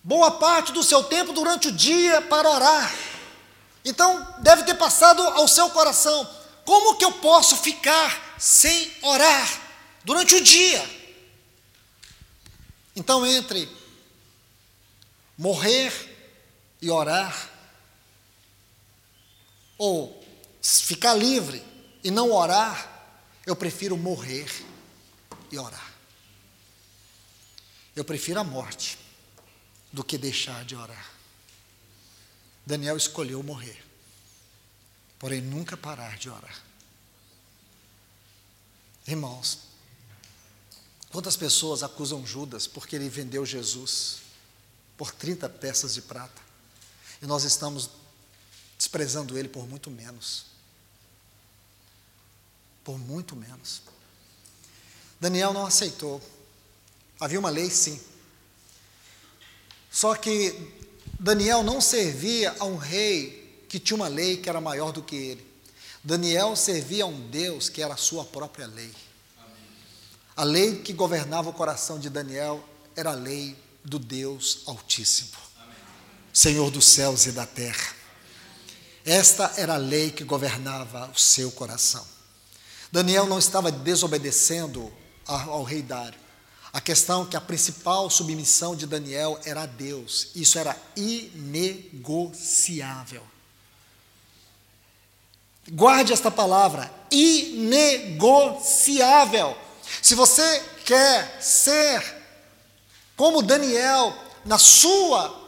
[0.02, 2.92] boa parte do seu tempo durante o dia para orar.
[3.84, 6.28] Então, deve ter passado ao seu coração:
[6.64, 9.60] como que eu posso ficar sem orar
[10.04, 11.00] durante o dia?
[12.94, 13.68] Então, entre
[15.36, 15.92] morrer
[16.82, 17.48] e orar,
[19.78, 20.22] ou
[20.62, 21.64] ficar livre
[22.04, 22.88] e não orar,
[23.46, 24.50] eu prefiro morrer
[25.50, 25.90] e orar.
[27.96, 28.99] Eu prefiro a morte
[29.92, 31.10] do que deixar de orar.
[32.64, 33.84] Daniel escolheu morrer,
[35.18, 36.62] porém nunca parar de orar.
[39.06, 39.60] Irmãos,
[41.10, 44.18] quantas pessoas acusam Judas porque ele vendeu Jesus
[44.96, 46.40] por 30 peças de prata?
[47.20, 47.90] E nós estamos
[48.78, 50.46] desprezando ele por muito menos.
[52.84, 53.82] Por muito menos.
[55.20, 56.22] Daniel não aceitou.
[57.18, 58.00] Havia uma lei, sim,
[59.90, 60.54] só que
[61.18, 65.16] Daniel não servia a um rei que tinha uma lei que era maior do que
[65.16, 65.50] ele.
[66.02, 68.90] Daniel servia a um Deus que era a sua própria lei.
[70.36, 72.64] A lei que governava o coração de Daniel
[72.96, 75.36] era a lei do Deus Altíssimo,
[76.32, 77.94] Senhor dos céus e da terra.
[79.04, 82.06] Esta era a lei que governava o seu coração.
[82.92, 84.92] Daniel não estava desobedecendo
[85.26, 86.19] ao rei Dário.
[86.72, 90.28] A questão que a principal submissão de Daniel era a Deus.
[90.36, 93.24] Isso era inegociável.
[95.72, 99.58] Guarde esta palavra, inegociável.
[100.00, 102.00] Se você quer ser
[103.16, 105.40] como Daniel na sua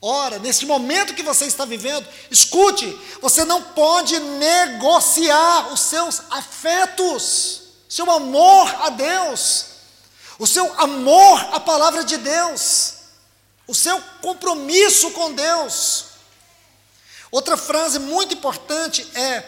[0.00, 7.62] hora, nesse momento que você está vivendo, escute, você não pode negociar os seus afetos,
[7.88, 9.71] seu amor a Deus
[10.38, 12.94] o seu amor à palavra de Deus,
[13.66, 16.06] o seu compromisso com Deus.
[17.30, 19.44] Outra frase muito importante é: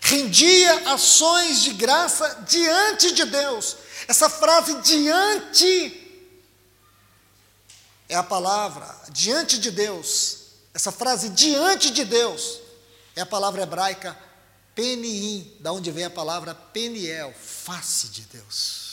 [0.00, 3.76] rendia ações de graça diante de Deus.
[4.06, 6.04] Essa frase diante
[8.08, 10.38] é a palavra diante de Deus.
[10.72, 12.60] Essa frase diante de Deus
[13.14, 14.16] é a palavra hebraica
[14.74, 18.87] peniim, da onde vem a palavra peniel, face de Deus.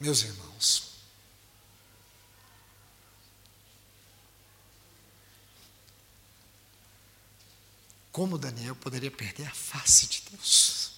[0.00, 0.92] Meus irmãos,
[8.12, 10.92] como Daniel poderia perder a face de Deus?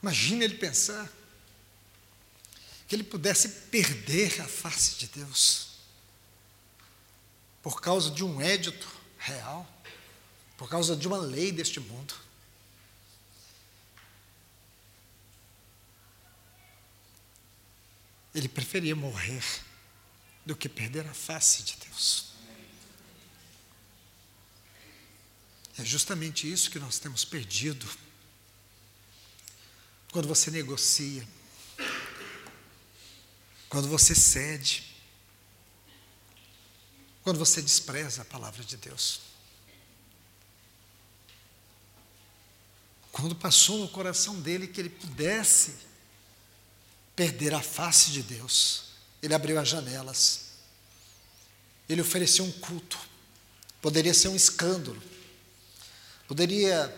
[0.00, 1.10] Imagina ele pensar
[2.86, 5.68] que ele pudesse perder a face de Deus
[7.62, 8.88] por causa de um édito
[9.18, 9.66] real,
[10.58, 12.14] por causa de uma lei deste mundo.
[18.34, 19.44] Ele preferia morrer
[20.44, 22.32] do que perder a face de Deus.
[25.78, 27.88] É justamente isso que nós temos perdido.
[30.10, 31.26] Quando você negocia,
[33.68, 34.92] quando você cede,
[37.22, 39.20] quando você despreza a palavra de Deus.
[43.10, 45.76] Quando passou no coração dele que ele pudesse
[47.14, 48.84] perder a face de Deus.
[49.22, 50.40] Ele abriu as janelas.
[51.88, 52.98] Ele ofereceu um culto.
[53.80, 55.02] Poderia ser um escândalo.
[56.26, 56.92] Poderia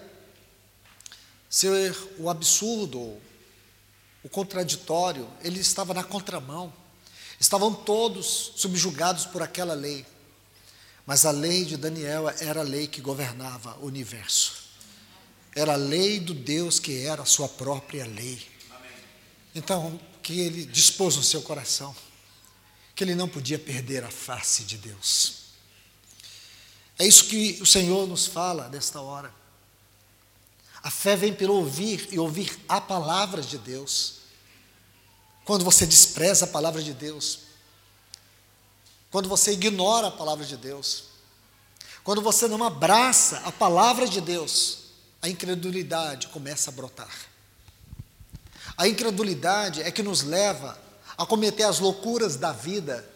[1.51, 3.21] ser o absurdo,
[4.23, 5.29] o contraditório.
[5.43, 6.73] Ele estava na contramão.
[7.41, 10.07] Estavam todos subjugados por aquela lei.
[11.07, 14.65] Mas a lei de Daniel era a lei que governava o universo.
[15.55, 18.54] Era a lei do Deus que era a sua própria lei.
[19.55, 21.95] Então, que ele dispôs no seu coração,
[22.95, 25.45] que ele não podia perder a face de Deus.
[26.99, 29.33] É isso que o Senhor nos fala nesta hora.
[30.83, 34.17] A fé vem pelo ouvir e ouvir a palavra de Deus.
[35.45, 37.41] Quando você despreza a palavra de Deus,
[39.11, 41.05] quando você ignora a palavra de Deus,
[42.03, 44.79] quando você não abraça a palavra de Deus,
[45.23, 47.34] a incredulidade começa a brotar.
[48.77, 50.79] A incredulidade é que nos leva
[51.17, 53.09] a cometer as loucuras da vida.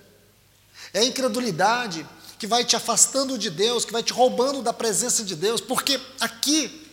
[0.93, 2.07] É a incredulidade
[2.39, 6.01] que vai te afastando de Deus, que vai te roubando da presença de Deus, porque
[6.21, 6.89] aqui,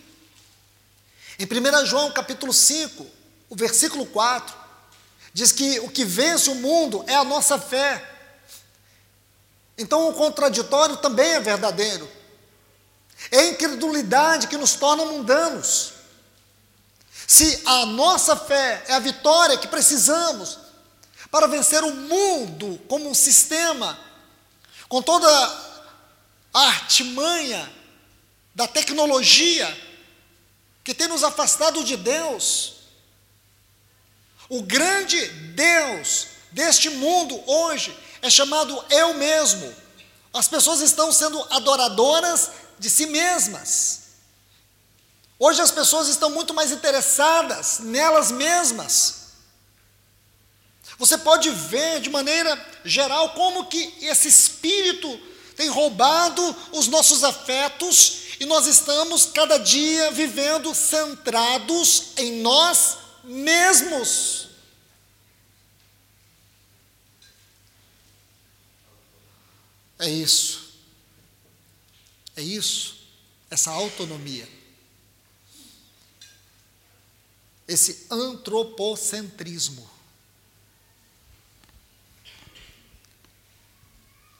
[1.37, 3.05] em 1 João capítulo 5,
[3.49, 4.55] o versículo 4,
[5.31, 8.11] diz que o que vence o mundo é a nossa fé.
[9.77, 12.09] Então o contraditório também é verdadeiro.
[13.29, 15.94] É a incredulidade que nos torna mundanos.
[17.27, 20.59] Se a nossa fé é a vitória que precisamos
[21.31, 23.99] para vencer o mundo como um sistema,
[24.87, 25.27] com toda
[26.53, 27.71] a artimanha
[28.53, 29.67] da tecnologia
[30.83, 32.75] que tem nos afastado de Deus,
[34.47, 39.73] o grande Deus deste mundo hoje é chamado eu mesmo.
[40.31, 44.04] As pessoas estão sendo adoradoras de si mesmas.
[45.37, 49.25] Hoje as pessoas estão muito mais interessadas nelas mesmas.
[50.97, 55.19] Você pode ver de maneira geral como que esse espírito
[55.55, 64.47] tem roubado os nossos afetos e nós estamos cada dia vivendo centrados em nós mesmos.
[69.99, 70.75] É isso.
[72.35, 72.95] É isso.
[73.49, 74.47] Essa autonomia.
[77.67, 79.89] Esse antropocentrismo.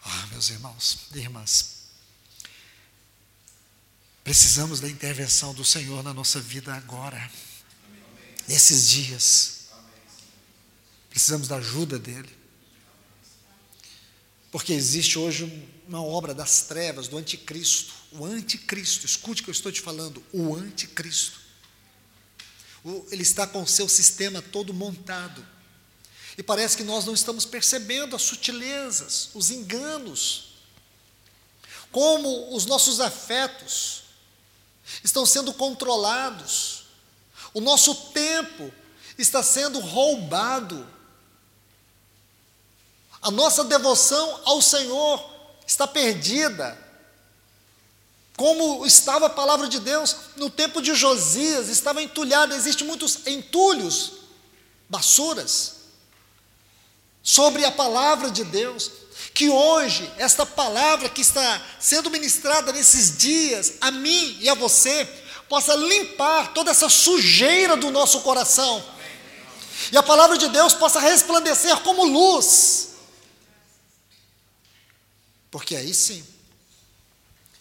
[0.03, 1.85] Ah, meus irmãos e irmãs,
[4.23, 7.31] precisamos da intervenção do Senhor na nossa vida agora,
[8.47, 9.55] nesses dias.
[11.09, 12.45] Precisamos da ajuda dEle.
[14.51, 17.93] Porque existe hoje uma obra das trevas, do anticristo.
[18.11, 21.44] O anticristo, escute o que eu estou te falando, o anticristo
[23.11, 25.45] ele está com o seu sistema todo montado.
[26.37, 30.55] E parece que nós não estamos percebendo as sutilezas, os enganos,
[31.91, 34.03] como os nossos afetos
[35.03, 36.83] estão sendo controlados,
[37.53, 38.71] o nosso tempo
[39.17, 40.87] está sendo roubado,
[43.21, 45.33] a nossa devoção ao Senhor
[45.65, 46.84] está perdida.
[48.37, 54.13] Como estava a palavra de Deus no tempo de Josias, estava entulhada, existem muitos entulhos,
[54.89, 55.75] basuras,
[57.23, 58.91] sobre a palavra de Deus.
[59.33, 65.05] Que hoje, esta palavra que está sendo ministrada nesses dias, a mim e a você,
[65.47, 68.83] possa limpar toda essa sujeira do nosso coração,
[69.91, 72.89] e a palavra de Deus possa resplandecer como luz.
[75.51, 76.25] Porque aí sim,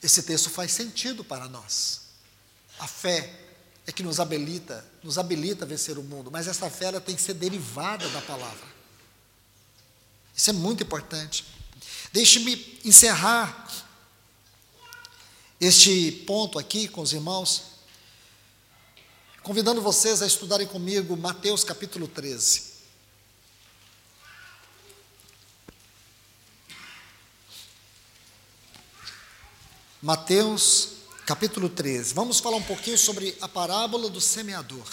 [0.05, 2.03] esse texto faz sentido para nós.
[2.79, 3.41] A fé
[3.87, 7.17] é que nos habilita, nos habilita a vencer o mundo, mas essa fé ela tem
[7.17, 8.75] que ser derivada da palavra.
[10.37, 11.47] Isso é muito importante.
[12.13, 13.67] Deixe-me encerrar
[15.59, 17.63] este ponto aqui com os irmãos,
[19.43, 22.74] convidando vocês a estudarem comigo Mateus capítulo 13.
[30.05, 30.89] Mateus
[31.25, 32.13] capítulo 13.
[32.13, 34.87] Vamos falar um pouquinho sobre a parábola do semeador.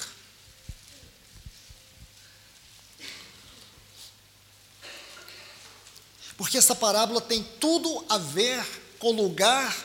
[6.38, 8.66] Porque essa parábola tem tudo a ver
[9.00, 9.76] com o lugar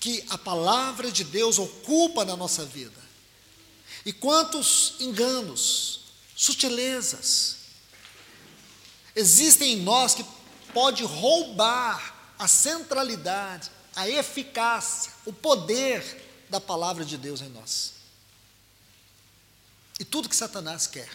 [0.00, 3.02] que a palavra de Deus ocupa na nossa vida.
[4.06, 6.00] E quantos enganos,
[6.34, 7.56] sutilezas
[9.14, 10.24] existem em nós que
[10.72, 17.94] pode roubar a centralidade, a eficácia, o poder da palavra de Deus em nós.
[19.98, 21.08] E tudo que Satanás quer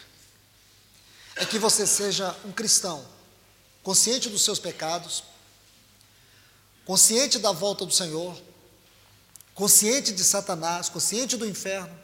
[1.36, 3.06] é que você seja um cristão,
[3.82, 5.22] consciente dos seus pecados,
[6.84, 8.40] consciente da volta do Senhor,
[9.54, 11.96] consciente de Satanás, consciente do inferno,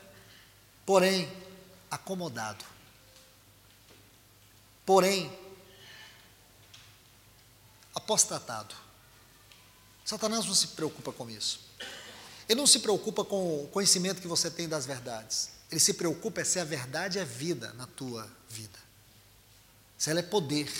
[0.84, 1.30] porém
[1.90, 2.64] acomodado.
[4.84, 5.32] Porém
[7.94, 8.85] apostatado.
[10.06, 11.58] Satanás não se preocupa com isso.
[12.48, 15.50] Ele não se preocupa com o conhecimento que você tem das verdades.
[15.68, 18.78] Ele se preocupa é se a verdade é vida na tua vida.
[19.98, 20.72] Se ela é poder.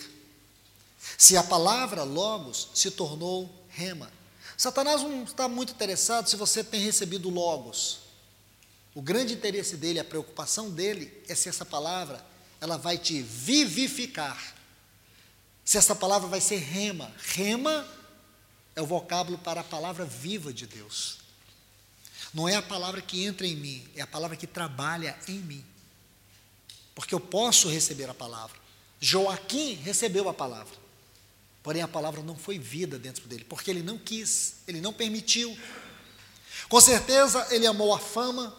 [1.19, 4.09] Se a palavra logos se tornou rema.
[4.57, 7.99] Satanás não está muito interessado se você tem recebido logos.
[8.95, 12.25] O grande interesse dele, a preocupação dele é se essa palavra
[12.61, 14.55] ela vai te vivificar.
[15.65, 17.13] Se essa palavra vai ser rema.
[17.19, 17.96] Rema
[18.77, 21.17] é o vocábulo para a palavra viva de Deus.
[22.33, 25.65] Não é a palavra que entra em mim, é a palavra que trabalha em mim.
[26.95, 28.57] Porque eu posso receber a palavra.
[29.01, 30.75] Joaquim recebeu a palavra.
[31.63, 35.57] Porém, a palavra não foi vida dentro dele, porque ele não quis, ele não permitiu.
[36.69, 38.55] Com certeza, ele amou a fama.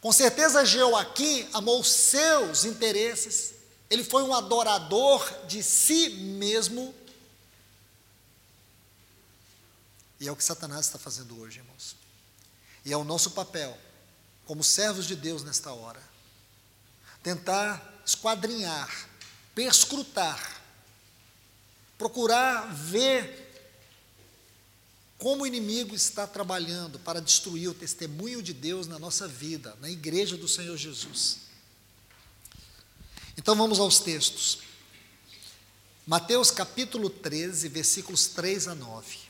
[0.00, 3.54] Com certeza, Joaquim amou seus interesses.
[3.88, 6.94] Ele foi um adorador de si mesmo
[10.18, 11.96] E é o que Satanás está fazendo hoje, irmãos.
[12.84, 13.76] E é o nosso papel,
[14.44, 16.02] como servos de Deus nesta hora,
[17.22, 19.08] tentar esquadrinhar,
[19.54, 20.62] perscrutar,
[21.98, 23.44] procurar ver
[25.18, 29.90] como o inimigo está trabalhando para destruir o testemunho de Deus na nossa vida, na
[29.90, 31.38] igreja do Senhor Jesus.
[33.36, 34.58] Então vamos aos textos.
[36.06, 39.25] Mateus capítulo 13, versículos 3 a 9.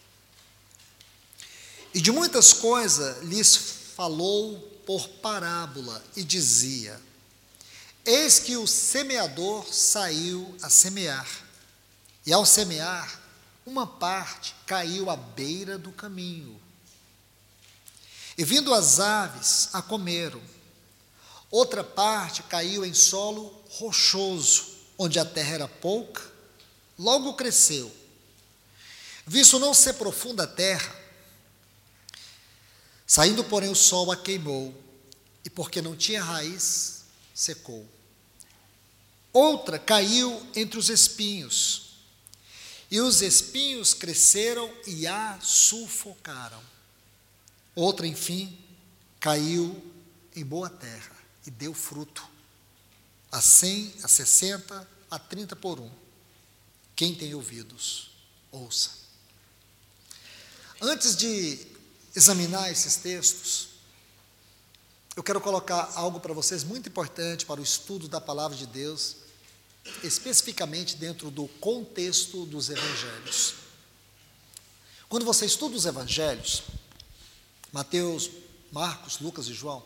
[1.96, 3.56] E de muitas coisas lhes
[3.96, 7.00] falou por parábola e dizia:
[8.04, 11.26] Eis que o semeador saiu a semear,
[12.26, 13.18] e ao semear,
[13.64, 16.60] uma parte caiu à beira do caminho.
[18.36, 20.42] E vindo as aves a comeram,
[21.50, 24.66] outra parte caiu em solo rochoso,
[24.98, 26.22] onde a terra era pouca,
[26.98, 27.90] logo cresceu.
[29.26, 31.05] Visto não ser profunda a terra,
[33.06, 34.74] Saindo, porém, o sol a queimou,
[35.44, 37.04] e porque não tinha raiz,
[37.34, 37.86] secou.
[39.32, 41.98] Outra caiu entre os espinhos,
[42.90, 46.62] e os espinhos cresceram e a sufocaram.
[47.74, 48.58] Outra, enfim,
[49.20, 49.92] caiu
[50.34, 51.14] em boa terra
[51.46, 52.26] e deu fruto,
[53.30, 55.90] a cem, a sessenta, a trinta por um.
[56.96, 58.10] Quem tem ouvidos,
[58.50, 58.90] ouça.
[60.80, 61.75] Antes de
[62.16, 63.68] examinar esses textos,
[65.14, 69.16] eu quero colocar algo para vocês muito importante para o estudo da palavra de Deus,
[70.02, 73.54] especificamente dentro do contexto dos evangelhos.
[75.10, 76.62] Quando você estuda os evangelhos,
[77.70, 78.30] Mateus,
[78.72, 79.84] Marcos, Lucas e João,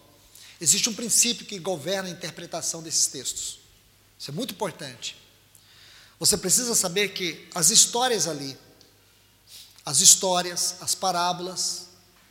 [0.60, 3.58] existe um princípio que governa a interpretação desses textos.
[4.18, 5.16] Isso é muito importante.
[6.18, 8.56] Você precisa saber que as histórias ali,
[9.84, 11.89] as histórias, as parábolas,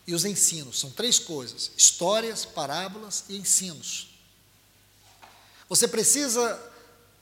[0.09, 0.79] e os ensinos.
[0.79, 4.09] São três coisas: histórias, parábolas e ensinos.
[5.69, 6.59] Você precisa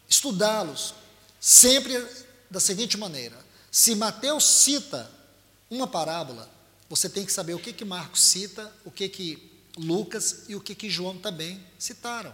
[0.07, 0.93] estudá-los
[1.39, 1.93] sempre
[2.49, 3.37] da seguinte maneira:
[3.69, 5.11] se Mateus cita
[5.69, 6.49] uma parábola,
[6.89, 10.61] você tem que saber o que que Marcos cita, o que que Lucas e o
[10.61, 12.33] que que João também citaram.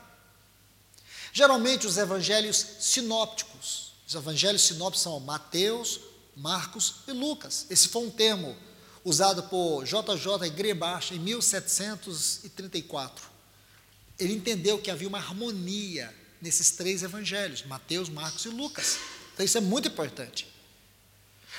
[1.34, 6.00] Geralmente os evangelhos sinópticos, os evangelhos sinópticos são Mateus,
[6.36, 7.66] Marcos e Lucas.
[7.72, 8.56] Esse foi um termo
[9.04, 13.34] usado por JJ Grebach em 1734.
[14.20, 18.98] Ele entendeu que havia uma harmonia nesses três evangelhos, Mateus, Marcos e Lucas.
[19.34, 20.48] Então isso é muito importante.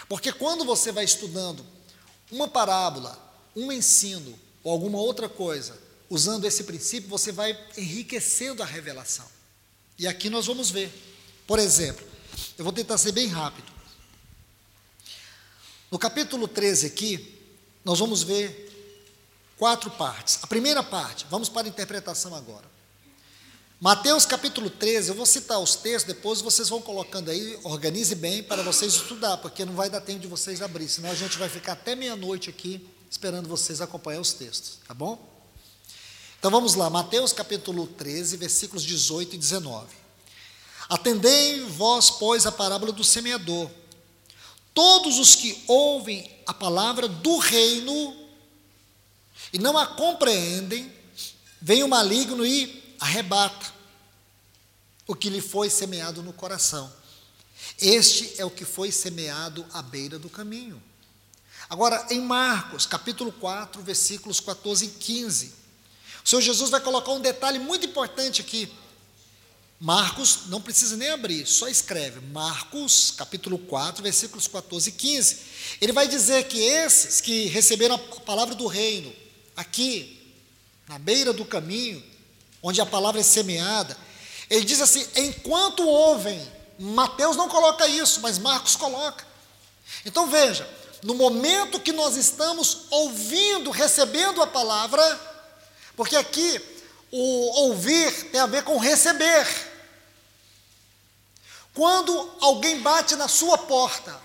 [0.09, 1.65] Porque quando você vai estudando
[2.31, 3.21] uma parábola,
[3.55, 5.79] um ensino ou alguma outra coisa,
[6.09, 9.27] usando esse princípio, você vai enriquecendo a revelação.
[9.99, 10.93] E aqui nós vamos ver.
[11.47, 12.07] Por exemplo,
[12.59, 13.73] eu vou tentar ser bem rápido.
[15.91, 17.34] No capítulo 13 aqui,
[17.85, 18.65] nós vamos ver
[19.59, 20.39] quatro partes.
[20.43, 22.73] A primeira parte, vamos para a interpretação agora.
[23.81, 28.43] Mateus capítulo 13, eu vou citar os textos, depois vocês vão colocando aí, organize bem
[28.43, 31.49] para vocês estudar, porque não vai dar tempo de vocês abrir, senão a gente vai
[31.49, 35.19] ficar até meia-noite aqui esperando vocês acompanhar os textos, tá bom?
[36.39, 39.87] Então vamos lá, Mateus capítulo 13, versículos 18 e 19.
[40.89, 43.71] Atendei vós, pois, a parábola do semeador.
[44.75, 48.17] Todos os que ouvem a palavra do reino
[49.53, 50.93] e não a compreendem,
[51.63, 53.73] vem o maligno e arrebata
[55.07, 56.93] o que lhe foi semeado no coração.
[57.81, 60.83] Este é o que foi semeado à beira do caminho.
[61.69, 65.53] Agora, em Marcos, capítulo 4, versículos 14 e 15,
[66.25, 68.71] o Senhor Jesus vai colocar um detalhe muito importante aqui.
[69.81, 72.21] Marcos, não precisa nem abrir, só escreve.
[72.21, 75.39] Marcos, capítulo 4, versículos 14 e 15.
[75.81, 79.13] Ele vai dizer que esses que receberam a palavra do reino,
[79.57, 80.35] aqui,
[80.89, 82.03] na beira do caminho,
[82.63, 83.97] onde a palavra é semeada,
[84.49, 86.41] ele diz assim: enquanto ouvem,
[86.79, 89.27] Mateus não coloca isso, mas Marcos coloca.
[90.07, 90.69] Então veja,
[91.03, 95.03] no momento que nós estamos ouvindo, recebendo a palavra,
[95.97, 96.59] porque aqui
[97.17, 99.47] o ouvir tem a ver com receber.
[101.73, 104.21] Quando alguém bate na sua porta,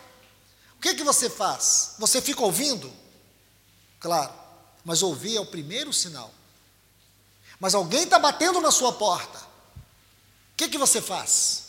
[0.75, 1.93] o que, que você faz?
[1.99, 2.91] Você fica ouvindo?
[3.99, 4.33] Claro,
[4.83, 6.33] mas ouvir é o primeiro sinal.
[7.59, 9.37] Mas alguém está batendo na sua porta.
[9.37, 11.65] O que, que você faz?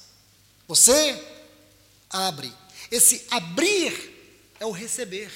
[0.67, 1.23] Você
[2.09, 2.51] abre.
[2.91, 5.31] Esse abrir é o receber.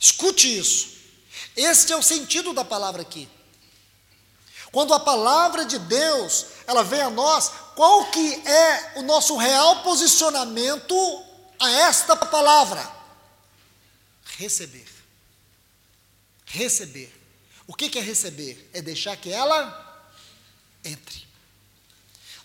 [0.00, 0.96] Escute isso.
[1.54, 3.28] Este é o sentido da palavra aqui.
[4.70, 9.82] Quando a palavra de Deus, ela vem a nós, qual que é o nosso real
[9.82, 10.94] posicionamento
[11.58, 12.88] a esta palavra?
[14.36, 14.86] Receber.
[16.44, 17.14] Receber.
[17.66, 18.70] O que é receber?
[18.72, 20.10] É deixar que ela
[20.84, 21.26] entre.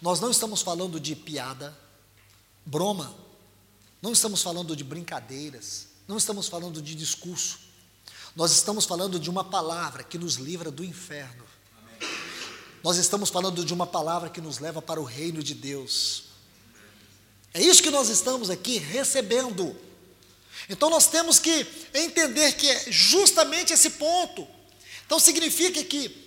[0.02, 1.78] Nós não estamos falando de piada,
[2.66, 3.16] broma,
[4.02, 7.60] não estamos falando de brincadeiras, não estamos falando de discurso.
[8.36, 11.46] Nós estamos falando de uma palavra que nos livra do inferno.
[12.84, 16.26] Nós estamos falando de uma palavra que nos leva para o reino de Deus.
[17.54, 19.74] É isso que nós estamos aqui recebendo.
[20.68, 24.46] Então nós temos que entender que é justamente esse ponto.
[25.06, 26.24] Então significa que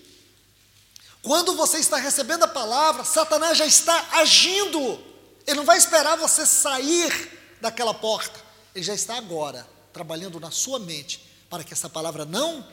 [1.21, 4.99] quando você está recebendo a palavra, Satanás já está agindo.
[5.47, 8.41] Ele não vai esperar você sair daquela porta.
[8.75, 12.67] Ele já está agora trabalhando na sua mente para que essa palavra não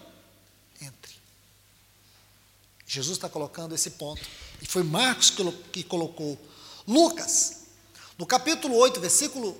[0.79, 1.22] entre.
[2.93, 4.21] Jesus está colocando esse ponto.
[4.61, 5.33] E foi Marcos
[5.71, 6.37] que colocou.
[6.87, 7.63] Lucas,
[8.17, 9.57] no capítulo 8, versículo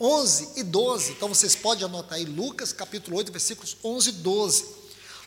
[0.00, 1.12] 11 e 12.
[1.12, 4.66] Então vocês podem anotar aí, Lucas, capítulo 8, versículos 11 e 12.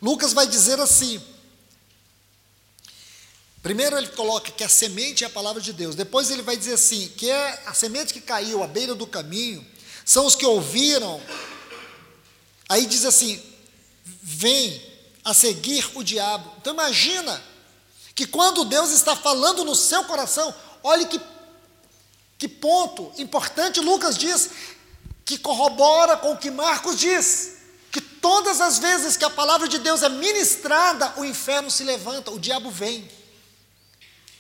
[0.02, 1.22] Lucas vai dizer assim.
[3.62, 5.96] Primeiro ele coloca que a semente é a palavra de Deus.
[5.96, 9.64] Depois ele vai dizer assim, que é a semente que caiu à beira do caminho,
[10.04, 11.22] são os que ouviram
[12.72, 13.38] Aí diz assim:
[14.24, 14.82] vem
[15.24, 16.52] a seguir o diabo.
[16.58, 17.42] Então imagina
[18.16, 20.54] que quando Deus está falando no seu coração,
[20.84, 21.20] olhe que,
[22.38, 24.50] que ponto importante Lucas diz,
[25.26, 27.58] que corrobora com o que Marcos diz.
[27.92, 32.32] Que todas as vezes que a palavra de Deus é ministrada, o inferno se levanta,
[32.32, 33.10] o diabo vem.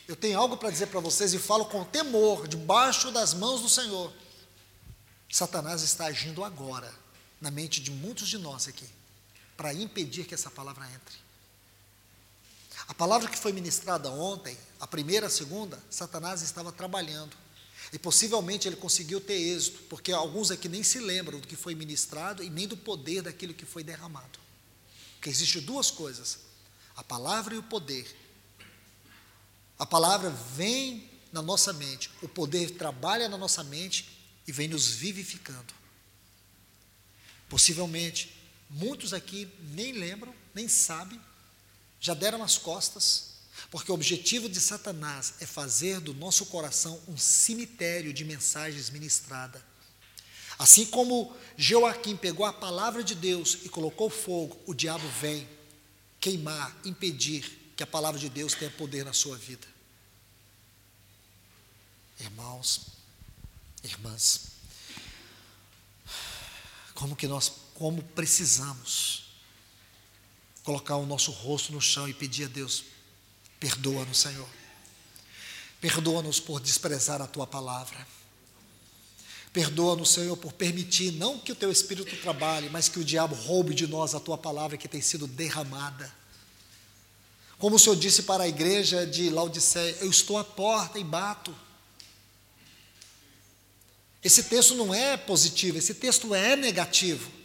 [0.07, 3.69] Eu tenho algo para dizer para vocês e falo com temor, debaixo das mãos do
[3.69, 4.11] Senhor.
[5.29, 6.93] Satanás está agindo agora
[7.39, 8.87] na mente de muitos de nós aqui,
[9.61, 11.19] para impedir que essa palavra entre.
[12.87, 17.37] A palavra que foi ministrada ontem, a primeira, a segunda, Satanás estava trabalhando.
[17.93, 21.75] E possivelmente ele conseguiu ter êxito, porque alguns aqui nem se lembram do que foi
[21.75, 24.39] ministrado e nem do poder daquilo que foi derramado.
[25.13, 26.39] Porque existem duas coisas:
[26.95, 28.07] a palavra e o poder.
[29.77, 34.09] A palavra vem na nossa mente, o poder trabalha na nossa mente
[34.47, 35.71] e vem nos vivificando.
[37.47, 38.40] Possivelmente,
[38.71, 41.21] muitos aqui nem lembram, nem sabem,
[41.99, 43.31] já deram as costas
[43.69, 49.61] Porque o objetivo de Satanás é fazer do nosso coração um cemitério de mensagens ministradas.
[50.57, 55.47] Assim como Joaquim pegou a palavra de Deus e colocou fogo, o diabo vem
[56.19, 59.67] queimar, impedir que a palavra de Deus tenha poder na sua vida.
[62.19, 62.87] Irmãos,
[63.83, 64.41] irmãs,
[66.93, 67.51] como que nós,
[67.81, 69.23] como precisamos
[70.63, 72.83] colocar o nosso rosto no chão e pedir a Deus,
[73.59, 74.47] perdoa-nos, Senhor.
[75.81, 78.07] Perdoa-nos por desprezar a tua palavra.
[79.51, 83.73] Perdoa-nos, Senhor, por permitir não que o teu espírito trabalhe, mas que o diabo roube
[83.73, 86.13] de nós a tua palavra que tem sido derramada.
[87.57, 91.55] Como o Senhor disse para a igreja de Laodiceia, eu estou à porta e bato.
[94.23, 97.40] Esse texto não é positivo, esse texto é negativo.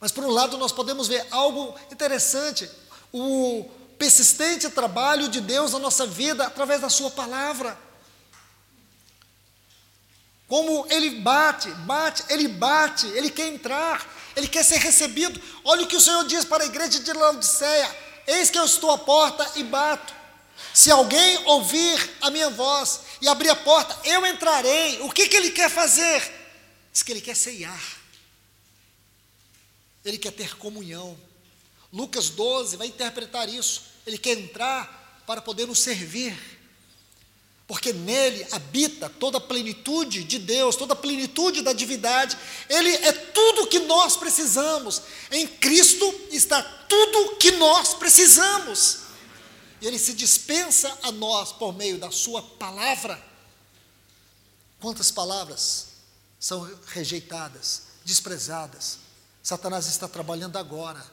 [0.00, 2.68] Mas, por um lado, nós podemos ver algo interessante:
[3.12, 7.78] o persistente trabalho de Deus na nossa vida através da Sua palavra.
[10.48, 15.40] Como Ele bate, bate, Ele bate, Ele quer entrar, Ele quer ser recebido.
[15.64, 17.94] Olha o que o Senhor diz para a igreja de Laodiceia:
[18.26, 20.14] Eis que eu estou à porta e bato.
[20.72, 25.00] Se alguém ouvir a minha voz e abrir a porta, eu entrarei.
[25.02, 26.22] O que, que ele quer fazer?
[26.92, 27.99] Diz que ele quer ceiar.
[30.04, 31.16] Ele quer ter comunhão.
[31.92, 33.82] Lucas 12 vai interpretar isso.
[34.06, 36.36] Ele quer entrar para poder nos servir.
[37.66, 42.36] Porque nele habita toda a plenitude de Deus, toda a plenitude da divindade.
[42.68, 45.02] Ele é tudo que nós precisamos.
[45.30, 49.10] Em Cristo está tudo que nós precisamos
[49.80, 53.20] e ele se dispensa a nós por meio da sua palavra.
[54.78, 55.86] Quantas palavras
[56.38, 58.98] são rejeitadas, desprezadas?
[59.42, 61.04] Satanás está trabalhando agora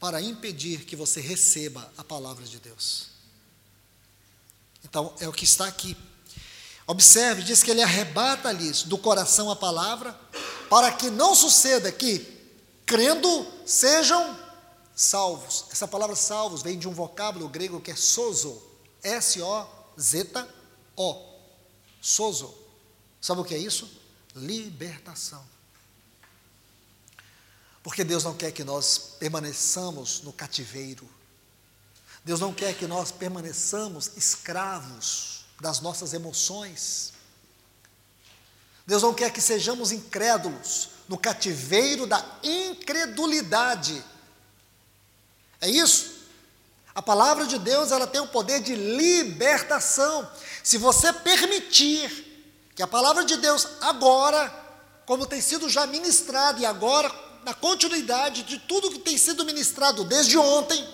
[0.00, 3.06] para impedir que você receba a palavra de Deus.
[4.84, 5.96] Então, é o que está aqui.
[6.86, 10.12] Observe, diz que ele arrebata-lhes do coração a palavra,
[10.68, 12.20] para que não suceda que,
[12.84, 14.38] crendo, sejam
[14.94, 15.64] salvos.
[15.70, 18.62] Essa palavra salvos vem de um vocábulo grego que é sozo,
[19.02, 20.44] S-O-Z-O,
[22.00, 22.54] sozo.
[23.20, 23.90] Sabe o que é isso?
[24.34, 25.53] Libertação.
[27.84, 31.08] Porque Deus não quer que nós permaneçamos no cativeiro.
[32.24, 37.12] Deus não quer que nós permaneçamos escravos das nossas emoções.
[38.84, 44.02] Deus não quer que sejamos incrédulos no cativeiro da incredulidade
[45.64, 46.12] é isso?
[46.94, 50.30] A palavra de Deus, ela tem o poder de libertação.
[50.62, 54.52] Se você permitir que a palavra de Deus agora,
[55.06, 57.08] como tem sido já ministrado e agora
[57.44, 60.86] na continuidade de tudo que tem sido ministrado desde ontem,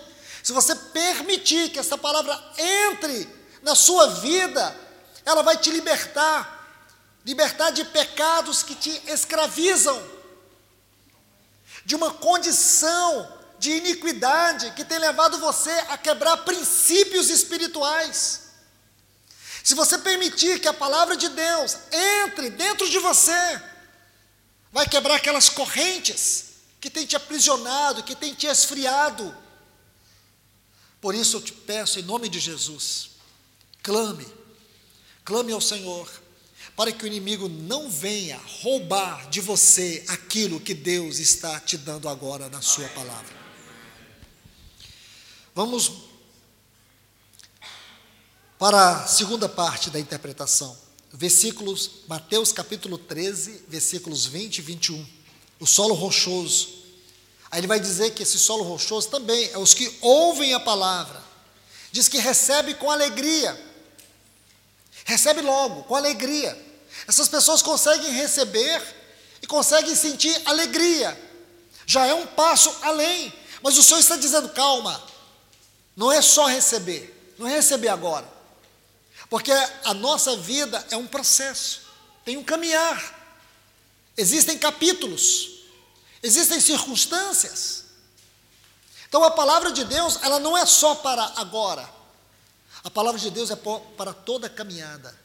[0.43, 3.27] se você permitir que essa palavra entre
[3.61, 4.75] na sua vida,
[5.25, 6.85] ela vai te libertar,
[7.25, 10.01] libertar de pecados que te escravizam,
[11.85, 18.41] de uma condição de iniquidade que tem levado você a quebrar princípios espirituais.
[19.63, 23.61] Se você permitir que a palavra de Deus entre dentro de você,
[24.71, 29.35] vai quebrar aquelas correntes que tem te aprisionado, que tem te esfriado.
[30.99, 33.11] Por isso eu te peço, em nome de Jesus,
[33.83, 34.27] clame,
[35.25, 36.09] clame ao Senhor,
[36.75, 42.07] para que o inimigo não venha roubar de você aquilo que Deus está te dando
[42.07, 43.41] agora na Sua palavra.
[45.53, 45.91] Vamos
[48.57, 50.77] para a segunda parte da interpretação.
[51.13, 55.05] Versículos, Mateus capítulo 13, versículos 20 e 21.
[55.59, 56.69] O solo rochoso.
[57.49, 61.21] Aí ele vai dizer que esse solo rochoso também é os que ouvem a palavra.
[61.91, 63.59] Diz que recebe com alegria.
[65.03, 66.57] Recebe logo, com alegria.
[67.07, 68.81] Essas pessoas conseguem receber
[69.41, 71.19] e conseguem sentir alegria.
[71.85, 73.33] Já é um passo além.
[73.61, 75.03] Mas o Senhor está dizendo: calma,
[75.95, 78.40] não é só receber, não é receber agora.
[79.31, 79.53] Porque
[79.85, 81.83] a nossa vida é um processo,
[82.25, 83.17] tem um caminhar.
[84.17, 85.61] Existem capítulos,
[86.21, 87.85] existem circunstâncias.
[89.07, 91.89] Então a palavra de Deus, ela não é só para agora.
[92.83, 95.17] A palavra de Deus é para toda a caminhada.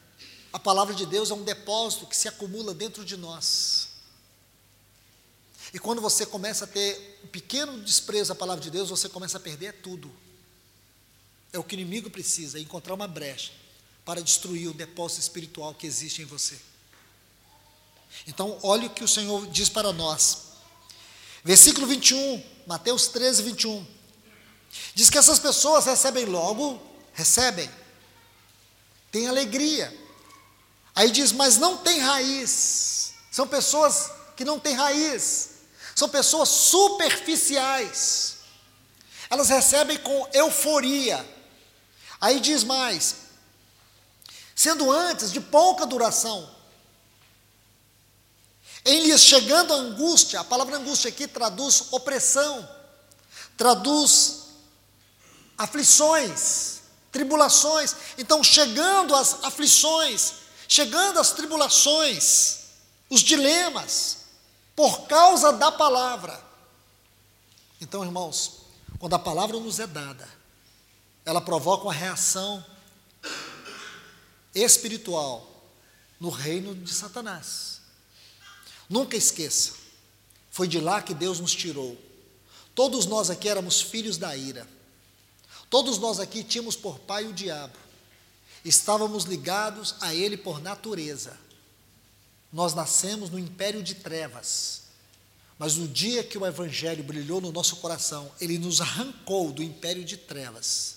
[0.53, 3.89] A palavra de Deus é um depósito que se acumula dentro de nós.
[5.73, 9.35] E quando você começa a ter um pequeno desprezo à palavra de Deus, você começa
[9.35, 10.09] a perder tudo.
[11.51, 13.66] É o que o inimigo precisa, é encontrar uma brecha
[14.07, 16.57] para destruir o depósito espiritual que existe em você.
[18.25, 20.43] Então, olhe o que o Senhor diz para nós.
[21.43, 23.85] Versículo 21, Mateus 13, 21.
[24.95, 26.81] Diz que essas pessoas recebem logo,
[27.13, 27.69] recebem,
[29.11, 29.93] tem alegria.
[30.95, 33.11] Aí diz, mas não tem raiz.
[33.29, 35.49] São pessoas que não têm raiz.
[35.93, 38.37] São pessoas superficiais.
[39.29, 41.27] Elas recebem com euforia.
[42.21, 43.26] Aí diz mais:
[44.57, 46.49] sendo antes de pouca duração,
[48.83, 52.67] em lhes chegando a angústia, a palavra angústia aqui traduz opressão,
[53.55, 54.47] traduz
[55.55, 56.79] aflições,
[57.11, 57.95] tribulações.
[58.17, 60.33] Então, chegando às aflições,
[60.67, 62.61] chegando às tribulações,
[63.11, 64.17] os dilemas,
[64.75, 66.43] por causa da palavra.
[67.79, 68.61] Então, irmãos,
[68.97, 70.27] quando a palavra nos é dada,
[71.23, 72.65] ela provoca uma reação
[74.59, 75.71] espiritual
[76.19, 77.81] no reino de Satanás.
[78.89, 79.73] Nunca esqueça,
[80.49, 81.97] foi de lá que Deus nos tirou.
[82.73, 84.67] Todos nós aqui éramos filhos da ira.
[85.69, 87.77] Todos nós aqui tínhamos por pai o diabo.
[88.63, 91.37] Estávamos ligados a ele por natureza.
[92.51, 94.83] Nós nascemos no império de trevas.
[95.59, 100.05] Mas no dia que o evangelho brilhou no nosso coração, ele nos arrancou do império
[100.05, 100.96] de trevas.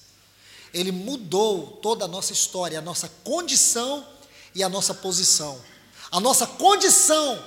[0.72, 4.06] Ele mudou toda a nossa história, a nossa condição
[4.54, 5.60] e a nossa posição.
[6.10, 7.44] A nossa condição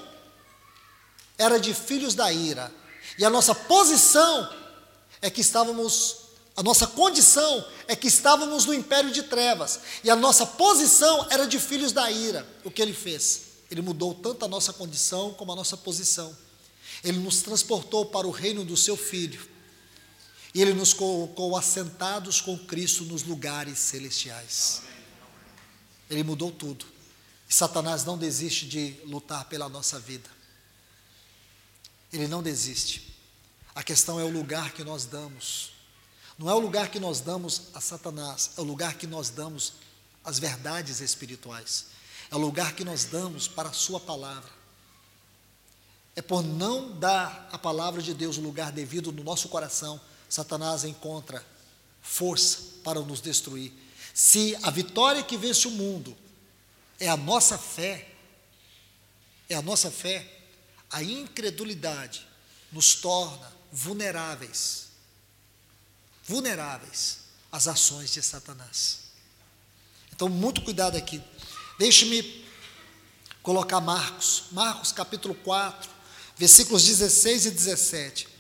[1.38, 2.72] era de filhos da ira,
[3.18, 4.50] e a nossa posição
[5.22, 6.24] é que estávamos
[6.56, 11.48] a nossa condição é que estávamos no império de trevas e a nossa posição era
[11.48, 12.48] de filhos da ira.
[12.64, 13.46] O que ele fez?
[13.72, 16.36] Ele mudou tanto a nossa condição como a nossa posição.
[17.04, 19.42] Ele nos transportou para o reino do seu filho.
[20.54, 24.84] E ele nos colocou assentados com Cristo nos lugares celestiais.
[26.10, 26.86] Ele mudou tudo.
[27.50, 30.30] E Satanás não desiste de lutar pela nossa vida.
[32.12, 33.16] Ele não desiste.
[33.74, 35.74] A questão é o lugar que nós damos
[36.38, 39.74] não é o lugar que nós damos a Satanás, é o lugar que nós damos
[40.24, 41.88] às verdades espirituais.
[42.32, 44.50] É o lugar que nós damos para a Sua palavra.
[46.16, 50.00] É por não dar a palavra de Deus o lugar devido no nosso coração,
[50.34, 51.46] Satanás encontra
[52.02, 53.72] força para nos destruir.
[54.16, 56.18] Se a vitória que vence o mundo
[57.00, 58.10] é a nossa fé,
[59.48, 60.28] é a nossa fé,
[60.90, 62.26] a incredulidade
[62.72, 64.88] nos torna vulneráveis
[66.24, 67.20] vulneráveis
[67.52, 69.02] às ações de Satanás.
[70.16, 71.22] Então, muito cuidado aqui.
[71.78, 72.44] Deixe-me
[73.44, 75.92] colocar Marcos, Marcos capítulo 4,
[76.38, 78.33] versículos 16 e 17.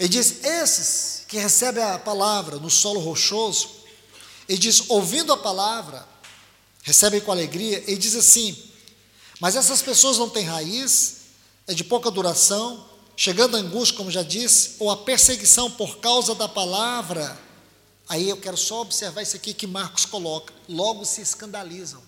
[0.00, 3.68] Ele diz: Esses que recebem a palavra no solo rochoso,
[4.48, 6.08] ele diz, ouvindo a palavra,
[6.82, 8.56] recebem com alegria, ele diz assim:
[9.38, 11.18] Mas essas pessoas não têm raiz,
[11.66, 16.34] é de pouca duração, chegando a angústia, como já disse, ou a perseguição por causa
[16.34, 17.38] da palavra,
[18.08, 22.02] aí eu quero só observar isso aqui que Marcos coloca: logo se escandalizam.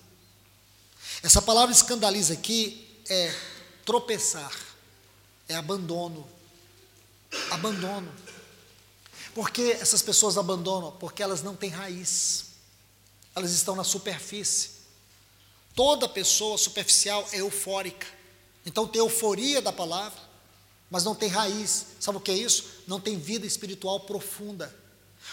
[1.22, 3.34] Essa palavra escandaliza aqui é
[3.84, 4.58] tropeçar,
[5.46, 6.26] é abandono.
[7.50, 8.12] Abandono.
[9.34, 10.92] Por que essas pessoas abandonam?
[10.92, 12.46] Porque elas não têm raiz,
[13.34, 14.82] elas estão na superfície.
[15.74, 18.06] Toda pessoa superficial é eufórica,
[18.66, 20.32] então tem euforia da palavra
[20.92, 21.86] mas não tem raiz.
[21.98, 22.66] Sabe o que é isso?
[22.86, 24.76] Não tem vida espiritual profunda.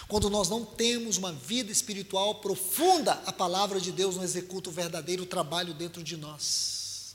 [0.08, 4.72] Quando nós não temos uma vida espiritual profunda, a palavra de Deus não executa o
[4.72, 7.14] verdadeiro trabalho dentro de nós.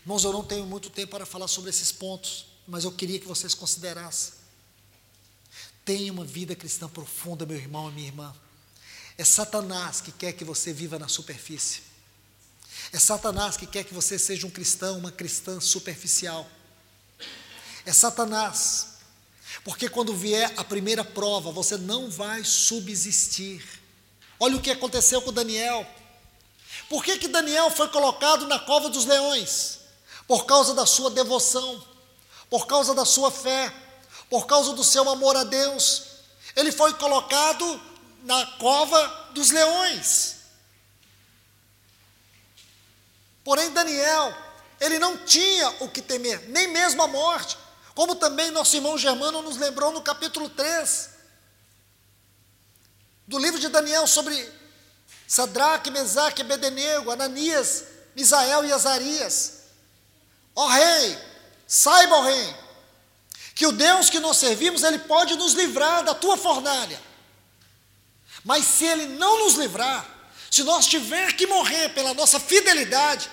[0.00, 3.26] Irmãos, eu não tenho muito tempo para falar sobre esses pontos, mas eu queria que
[3.26, 4.34] vocês considerassem.
[5.84, 8.36] Tenha uma vida cristã profunda, meu irmão e minha irmã.
[9.16, 11.82] É Satanás que quer que você viva na superfície.
[12.92, 16.48] É Satanás que quer que você seja um cristão, uma cristã superficial
[17.88, 18.98] é Satanás.
[19.64, 23.64] Porque quando vier a primeira prova, você não vai subsistir.
[24.38, 25.86] Olha o que aconteceu com Daniel.
[26.88, 29.78] Por que, que Daniel foi colocado na cova dos leões?
[30.26, 31.82] Por causa da sua devoção,
[32.50, 33.72] por causa da sua fé,
[34.28, 36.04] por causa do seu amor a Deus.
[36.56, 37.80] Ele foi colocado
[38.22, 40.36] na cova dos leões.
[43.44, 44.36] Porém, Daniel,
[44.80, 47.56] ele não tinha o que temer, nem mesmo a morte.
[47.94, 51.10] Como também nosso irmão Germano nos lembrou no capítulo 3
[53.26, 54.50] do livro de Daniel sobre
[55.26, 57.84] Sadraque, Mesaque, Bedenego, Ananias,
[58.16, 59.64] Misael e Azarias.
[60.54, 61.18] Ó oh, rei,
[61.68, 62.54] saiba, oh, rei,
[63.54, 67.00] que o Deus que nós servimos, ele pode nos livrar da tua fornalha.
[68.42, 70.08] Mas se ele não nos livrar,
[70.50, 73.30] se nós tiver que morrer pela nossa fidelidade,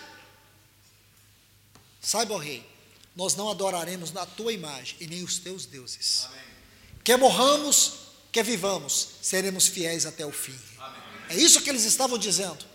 [2.02, 2.68] saiba, oh, rei,
[3.16, 6.26] nós não adoraremos na tua imagem e nem os teus deuses.
[6.26, 6.42] Amém.
[7.04, 7.94] Quer morramos,
[8.32, 10.60] quer vivamos, seremos fiéis até o fim.
[10.78, 11.02] Amém.
[11.30, 12.66] É isso que eles estavam dizendo.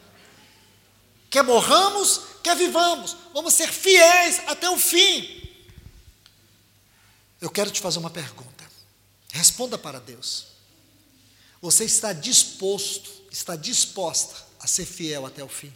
[1.29, 5.40] Quer morramos, quer vivamos, vamos ser fiéis até o fim.
[7.41, 8.69] Eu quero te fazer uma pergunta.
[9.33, 10.47] Responda para Deus.
[11.63, 15.73] Você está disposto, está disposta a ser fiel até o fim?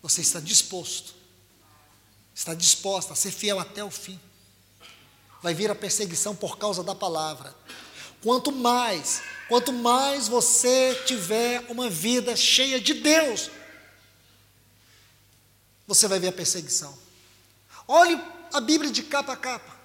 [0.00, 1.14] Você está disposto,
[2.34, 4.18] está disposta a ser fiel até o fim?
[5.42, 7.54] Vai vir a perseguição por causa da palavra.
[8.22, 13.50] Quanto mais, quanto mais você tiver uma vida cheia de Deus,
[15.86, 16.96] você vai ver a perseguição.
[17.86, 18.20] Olhe
[18.52, 19.76] a Bíblia de capa a capa.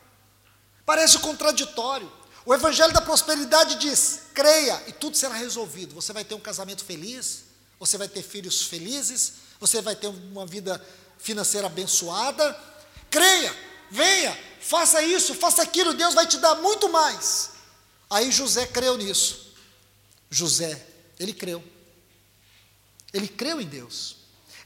[0.86, 2.12] Parece contraditório.
[2.46, 5.96] O Evangelho da Prosperidade diz: creia e tudo será resolvido.
[5.96, 7.46] Você vai ter um casamento feliz,
[7.80, 10.84] você vai ter filhos felizes, você vai ter uma vida
[11.18, 12.58] financeira abençoada.
[13.10, 13.56] Creia,
[13.90, 17.52] venha, faça isso, faça aquilo, Deus vai te dar muito mais.
[18.10, 19.54] Aí José creu nisso.
[20.30, 20.86] José,
[21.20, 21.64] ele creu.
[23.14, 24.18] Ele creu em Deus.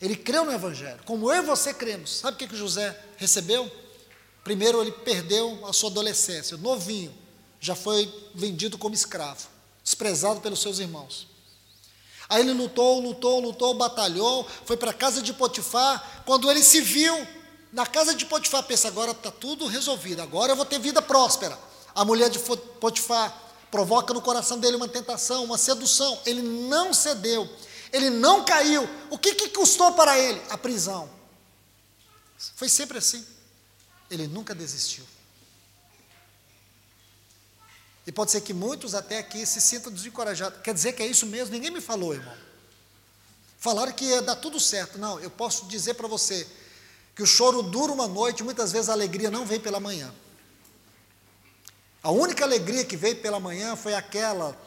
[0.02, 1.02] Ele creu no Evangelho.
[1.06, 2.20] Como eu e você cremos.
[2.20, 3.70] Sabe o que, que José recebeu?
[4.48, 7.14] Primeiro, ele perdeu a sua adolescência, novinho,
[7.60, 9.46] já foi vendido como escravo,
[9.84, 11.28] desprezado pelos seus irmãos.
[12.30, 16.24] Aí ele lutou, lutou, lutou, batalhou, foi para a casa de Potifar.
[16.26, 17.28] Quando ele se viu
[17.74, 21.60] na casa de Potifar, pensa: agora está tudo resolvido, agora eu vou ter vida próspera.
[21.94, 22.40] A mulher de
[22.80, 23.38] Potifar
[23.70, 26.18] provoca no coração dele uma tentação, uma sedução.
[26.26, 27.50] Ele não cedeu,
[27.92, 28.88] ele não caiu.
[29.10, 30.42] O que, que custou para ele?
[30.50, 31.10] A prisão.
[32.56, 33.36] Foi sempre assim.
[34.10, 35.06] Ele nunca desistiu.
[38.08, 40.62] E pode ser que muitos até aqui se sintam desencorajados.
[40.62, 41.54] Quer dizer que é isso mesmo?
[41.54, 42.34] Ninguém me falou, irmão.
[43.60, 44.98] Falaram que ia dar tudo certo.
[44.98, 46.48] Não, eu posso dizer para você
[47.14, 50.14] que o choro dura uma noite, muitas vezes a alegria não vem pela manhã.
[52.02, 54.58] A única alegria que veio pela manhã foi aquela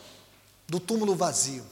[0.68, 1.64] do túmulo vazio.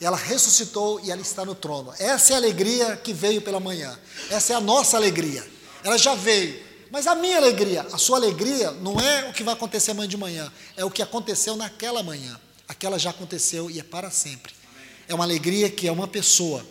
[0.00, 1.92] Ela ressuscitou e ela está no trono.
[1.98, 3.98] Essa é a alegria que veio pela manhã.
[4.30, 5.53] Essa é a nossa alegria
[5.84, 6.60] ela já veio.
[6.90, 10.16] Mas a minha alegria, a sua alegria, não é o que vai acontecer amanhã de
[10.16, 12.40] manhã, é o que aconteceu naquela manhã.
[12.66, 14.54] Aquela já aconteceu e é para sempre.
[15.06, 16.64] É uma alegria que é uma pessoa.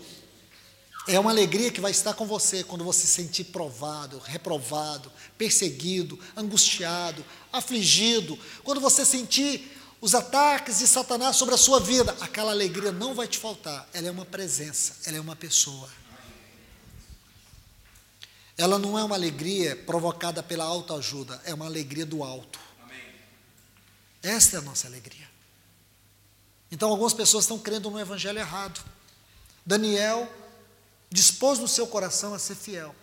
[1.08, 6.18] É uma alegria que vai estar com você quando você se sentir provado, reprovado, perseguido,
[6.36, 8.40] angustiado, afligido.
[8.64, 13.28] Quando você sentir os ataques de Satanás sobre a sua vida, aquela alegria não vai
[13.28, 13.88] te faltar.
[13.94, 15.90] Ela é uma presença, ela é uma pessoa.
[18.58, 22.60] Ela não é uma alegria provocada pela autoajuda, é uma alegria do alto.
[22.84, 23.02] Amém.
[24.22, 25.28] Esta é a nossa alegria.
[26.72, 28.84] Então, algumas pessoas estão crendo no evangelho errado.
[29.66, 30.32] Daniel
[31.10, 32.96] dispôs no seu coração a ser fiel.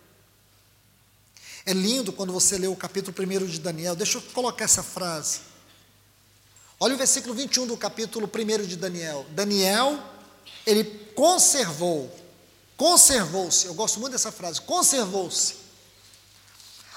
[1.64, 3.94] É lindo quando você lê o capítulo 1 de Daniel.
[3.94, 5.40] Deixa eu colocar essa frase.
[6.78, 9.26] Olha o versículo 21 do capítulo 1 de Daniel.
[9.30, 10.03] Daniel,
[10.66, 10.84] ele
[11.14, 12.11] conservou
[12.80, 15.56] conservou-se, eu gosto muito dessa frase, conservou-se,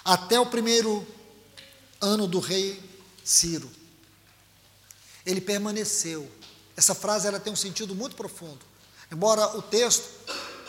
[0.05, 1.05] até o primeiro
[1.99, 2.81] ano do rei
[3.21, 3.69] Ciro.
[5.25, 6.31] Ele permaneceu.
[6.77, 8.65] Essa frase ela tem um sentido muito profundo.
[9.11, 10.09] Embora o texto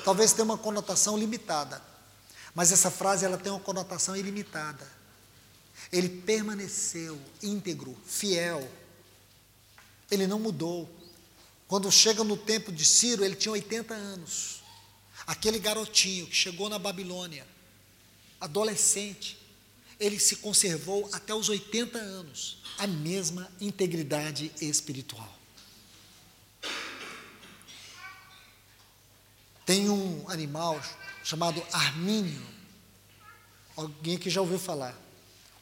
[0.05, 1.81] talvez tenha uma conotação limitada,
[2.53, 4.85] mas essa frase ela tem uma conotação ilimitada.
[5.93, 8.69] Ele permaneceu íntegro, fiel.
[10.11, 10.91] Ele não mudou.
[11.69, 14.64] Quando chega no tempo de Ciro, ele tinha 80 anos.
[15.27, 17.47] Aquele garotinho que chegou na Babilônia,
[18.41, 19.39] adolescente,
[19.99, 25.33] ele se conservou até os 80 anos, a mesma integridade espiritual.
[29.65, 30.79] Tem um animal
[31.23, 32.43] chamado armínio.
[33.75, 34.95] Alguém que já ouviu falar.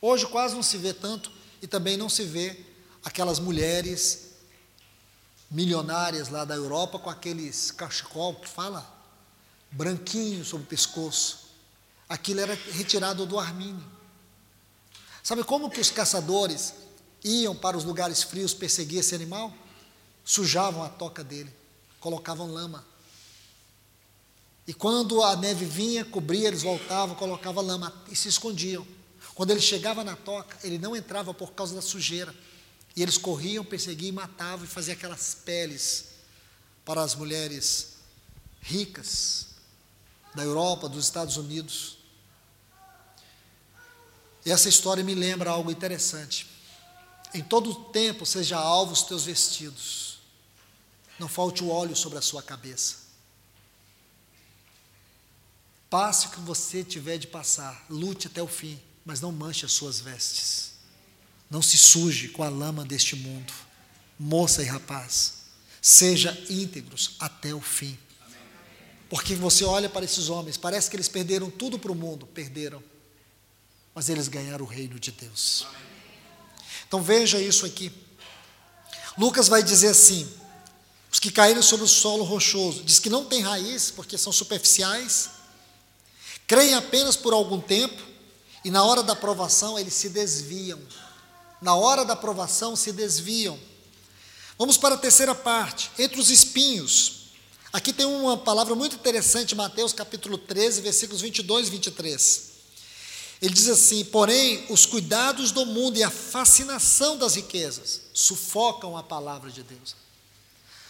[0.01, 1.31] Hoje quase não se vê tanto
[1.63, 2.65] e também não se vê
[3.05, 4.33] aquelas mulheres
[5.49, 9.02] milionárias lá da Europa com aqueles cachecol que fala
[9.73, 11.51] branquinho sobre o pescoço.
[12.09, 13.85] Aquilo era retirado do armínio.
[15.23, 16.75] Sabe como que os caçadores
[17.25, 19.53] iam para os lugares frios perseguir esse animal?
[20.25, 21.53] Sujavam a toca dele,
[21.99, 22.85] colocavam lama.
[24.67, 28.87] E quando a neve vinha, cobria, eles voltavam, colocavam lama e se escondiam.
[29.35, 32.35] Quando ele chegava na toca, ele não entrava por causa da sujeira.
[32.95, 36.07] E eles corriam, perseguiam matavam e faziam aquelas peles
[36.85, 37.95] para as mulheres
[38.61, 39.47] ricas,
[40.35, 41.99] da Europa, dos Estados Unidos.
[44.45, 46.47] E essa história me lembra algo interessante.
[47.35, 50.19] Em todo tempo seja alvo os teus vestidos,
[51.19, 52.97] não falte o óleo sobre a sua cabeça.
[55.89, 59.73] Passe o que você tiver de passar, lute até o fim, mas não manche as
[59.73, 60.73] suas vestes.
[61.51, 63.53] Não se suje com a lama deste mundo.
[64.19, 65.35] Moça e rapaz,
[65.81, 67.99] seja íntegros até o fim.
[69.13, 72.83] Porque você olha para esses homens, parece que eles perderam tudo para o mundo, perderam.
[73.95, 75.67] Mas eles ganharam o reino de Deus.
[76.89, 77.93] Então veja isso aqui.
[79.19, 80.27] Lucas vai dizer assim:
[81.11, 85.29] os que caíram sobre o solo rochoso, diz que não tem raiz, porque são superficiais,
[86.47, 88.03] creem apenas por algum tempo,
[88.65, 90.81] e na hora da provação eles se desviam.
[91.61, 93.61] Na hora da provação se desviam.
[94.57, 97.22] Vamos para a terceira parte, entre os espinhos.
[97.73, 102.51] Aqui tem uma palavra muito interessante, Mateus capítulo 13, versículos 22 e 23.
[103.41, 109.03] Ele diz assim: Porém, os cuidados do mundo e a fascinação das riquezas sufocam a
[109.03, 109.97] palavra de Deus.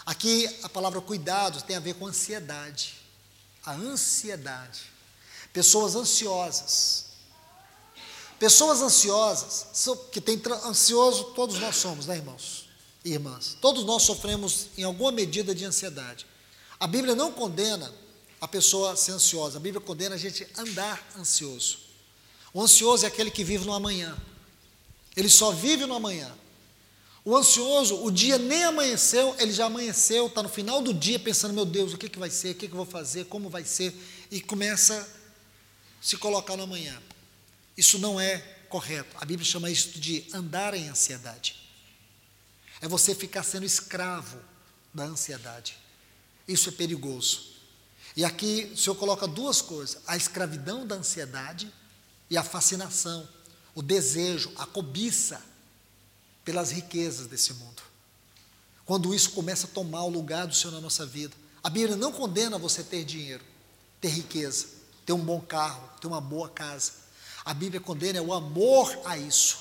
[0.04, 2.94] Aqui a palavra cuidados tem a ver com ansiedade.
[3.64, 4.80] A ansiedade.
[5.52, 7.06] Pessoas ansiosas.
[8.40, 9.66] Pessoas ansiosas,
[10.10, 12.68] que tem ansioso, todos nós somos, né, irmãos?
[13.04, 16.26] Irmãs, todos nós sofremos em alguma medida de ansiedade.
[16.82, 17.94] A Bíblia não condena
[18.40, 21.78] a pessoa ser ansiosa, a Bíblia condena a gente andar ansioso.
[22.52, 24.18] O ansioso é aquele que vive no amanhã.
[25.16, 26.36] Ele só vive no amanhã.
[27.24, 31.54] O ansioso, o dia nem amanheceu, ele já amanheceu, está no final do dia pensando,
[31.54, 33.64] meu Deus, o que, que vai ser, o que, que eu vou fazer, como vai
[33.64, 33.94] ser,
[34.28, 37.00] e começa a se colocar no amanhã.
[37.76, 38.38] Isso não é
[38.68, 39.16] correto.
[39.20, 41.54] A Bíblia chama isso de andar em ansiedade.
[42.80, 44.40] É você ficar sendo escravo
[44.92, 45.80] da ansiedade.
[46.46, 47.52] Isso é perigoso.
[48.16, 51.72] E aqui o Senhor coloca duas coisas: a escravidão da ansiedade
[52.28, 53.28] e a fascinação,
[53.74, 55.42] o desejo, a cobiça
[56.44, 57.82] pelas riquezas desse mundo.
[58.84, 61.34] Quando isso começa a tomar o lugar do Senhor na nossa vida.
[61.62, 63.44] A Bíblia não condena você ter dinheiro,
[64.00, 64.66] ter riqueza,
[65.06, 66.92] ter um bom carro, ter uma boa casa.
[67.44, 69.58] A Bíblia condena o amor a isso.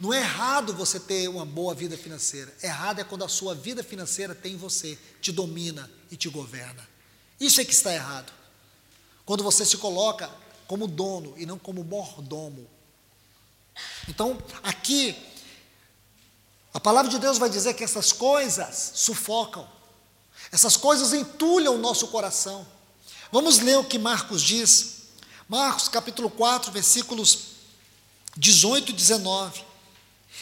[0.00, 2.54] Não é errado você ter uma boa vida financeira.
[2.62, 6.88] Errado é quando a sua vida financeira tem você, te domina e te governa.
[7.40, 8.32] Isso é que está errado.
[9.24, 10.30] Quando você se coloca
[10.68, 12.68] como dono e não como mordomo.
[14.08, 15.16] Então, aqui,
[16.72, 19.68] a palavra de Deus vai dizer que essas coisas sufocam,
[20.52, 22.66] essas coisas entulham o nosso coração.
[23.32, 24.98] Vamos ler o que Marcos diz.
[25.48, 27.38] Marcos capítulo 4, versículos
[28.36, 29.67] 18 e 19.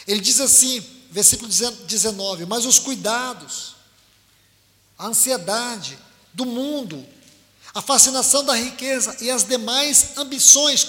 [0.07, 0.79] Ele diz assim,
[1.11, 3.75] versículo 19: Mas os cuidados,
[4.97, 5.99] a ansiedade
[6.33, 7.05] do mundo,
[7.73, 10.87] a fascinação da riqueza e as demais ambições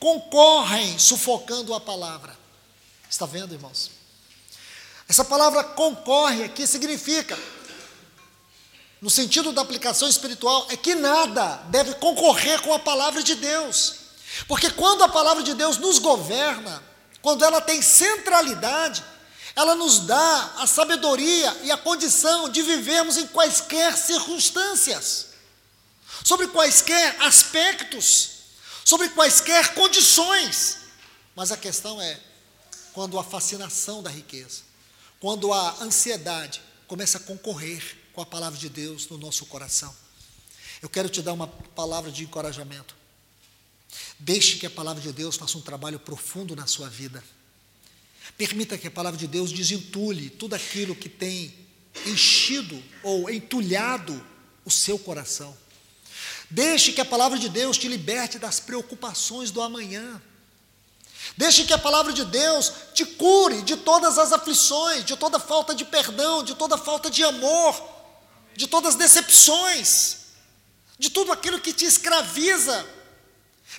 [0.00, 2.36] concorrem sufocando a palavra.
[3.08, 3.90] Está vendo, irmãos?
[5.08, 7.38] Essa palavra concorre aqui significa,
[9.00, 13.94] no sentido da aplicação espiritual, é que nada deve concorrer com a palavra de Deus.
[14.48, 16.82] Porque quando a palavra de Deus nos governa,
[17.26, 19.02] quando ela tem centralidade,
[19.56, 25.30] ela nos dá a sabedoria e a condição de vivermos em quaisquer circunstâncias,
[26.22, 28.28] sobre quaisquer aspectos,
[28.84, 30.78] sobre quaisquer condições.
[31.34, 32.16] Mas a questão é
[32.92, 34.62] quando a fascinação da riqueza,
[35.18, 37.82] quando a ansiedade começa a concorrer
[38.12, 39.92] com a palavra de Deus no nosso coração.
[40.80, 42.94] Eu quero te dar uma palavra de encorajamento.
[44.18, 47.22] Deixe que a palavra de Deus faça um trabalho profundo na sua vida.
[48.36, 51.54] Permita que a palavra de Deus desentulhe tudo aquilo que tem
[52.06, 54.24] enchido ou entulhado
[54.64, 55.56] o seu coração.
[56.50, 60.20] Deixe que a palavra de Deus te liberte das preocupações do amanhã.
[61.36, 65.74] Deixe que a palavra de Deus te cure de todas as aflições, de toda falta
[65.74, 67.82] de perdão, de toda falta de amor,
[68.54, 70.18] de todas as decepções,
[70.98, 72.95] de tudo aquilo que te escraviza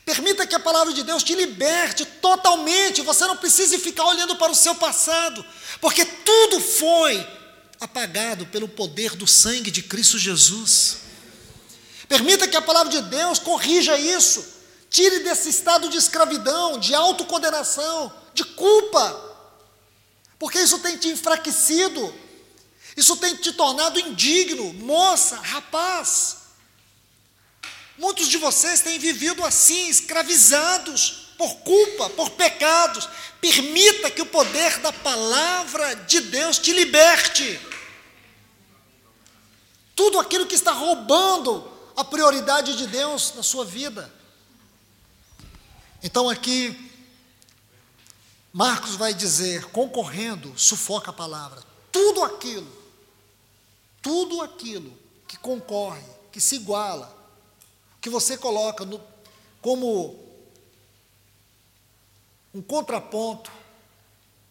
[0.07, 3.01] Permita que a palavra de Deus te liberte totalmente.
[3.01, 5.45] Você não precisa ficar olhando para o seu passado,
[5.81, 7.27] porque tudo foi
[7.77, 10.99] apagado pelo poder do sangue de Cristo Jesus.
[12.07, 14.45] Permita que a palavra de Deus corrija isso.
[14.89, 19.21] Tire desse estado de escravidão, de autocondenação, de culpa.
[20.39, 22.15] Porque isso tem te enfraquecido.
[22.95, 26.36] Isso tem te tornado indigno, moça, rapaz.
[27.97, 33.09] Muitos de vocês têm vivido assim, escravizados por culpa, por pecados.
[33.41, 37.59] Permita que o poder da palavra de Deus te liberte.
[39.95, 44.13] Tudo aquilo que está roubando a prioridade de Deus na sua vida.
[46.03, 46.91] Então aqui,
[48.53, 51.63] Marcos vai dizer, concorrendo, sufoca a palavra.
[51.91, 52.71] Tudo aquilo,
[54.03, 54.95] tudo aquilo
[55.27, 57.16] que concorre, que se iguala
[58.07, 59.01] que você coloca no,
[59.61, 60.17] como
[62.53, 63.51] um contraponto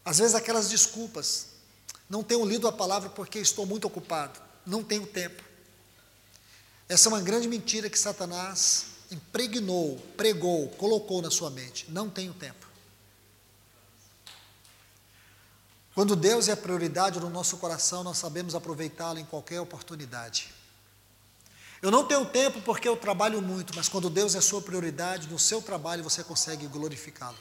[0.04, 1.48] Às vezes aquelas desculpas,
[2.08, 5.42] não tenho lido a palavra porque estou muito ocupado, não tenho tempo.
[6.88, 11.90] Essa é uma grande mentira que Satanás impregnou, pregou, colocou na sua mente.
[11.90, 12.66] Não tenho tempo.
[15.94, 20.55] Quando Deus é a prioridade no nosso coração, nós sabemos aproveitá-lo em qualquer oportunidade.
[21.86, 25.38] Eu não tenho tempo porque eu trabalho muito, mas quando Deus é sua prioridade, no
[25.38, 27.38] seu trabalho você consegue glorificá-lo.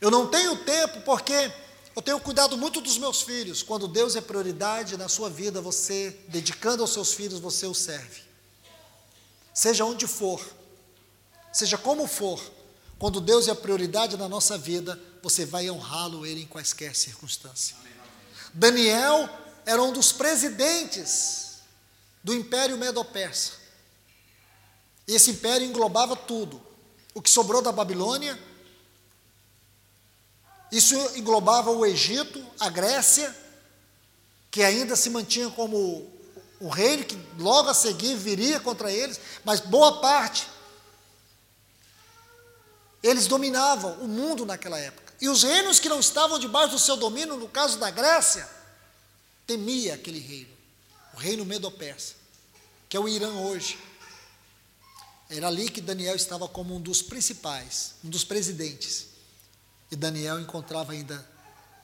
[0.00, 1.52] Eu não tenho tempo porque
[1.94, 3.62] eu tenho cuidado muito dos meus filhos.
[3.62, 8.22] Quando Deus é prioridade na sua vida, você, dedicando aos seus filhos, você o serve.
[9.52, 10.40] Seja onde for,
[11.52, 12.42] seja como for,
[12.98, 17.78] quando Deus é a prioridade na nossa vida, você vai honrá-lo ele em quaisquer circunstâncias.
[18.54, 19.28] Daniel
[19.66, 21.45] era um dos presidentes
[22.26, 23.52] do Império Medo-Persa.
[25.06, 26.60] Esse império englobava tudo.
[27.14, 28.36] O que sobrou da Babilônia,
[30.72, 33.32] isso englobava o Egito, a Grécia,
[34.50, 36.10] que ainda se mantinha como
[36.58, 40.48] o reino que logo a seguir viria contra eles, mas boa parte
[43.04, 45.14] eles dominavam o mundo naquela época.
[45.20, 48.50] E os reinos que não estavam debaixo do seu domínio, no caso da Grécia,
[49.46, 50.56] temia aquele reino,
[51.14, 52.15] o reino Medo-Persa,
[52.96, 53.78] que é o Irã hoje.
[55.28, 59.08] Era ali que Daniel estava como um dos principais, um dos presidentes.
[59.90, 61.28] E Daniel encontrava ainda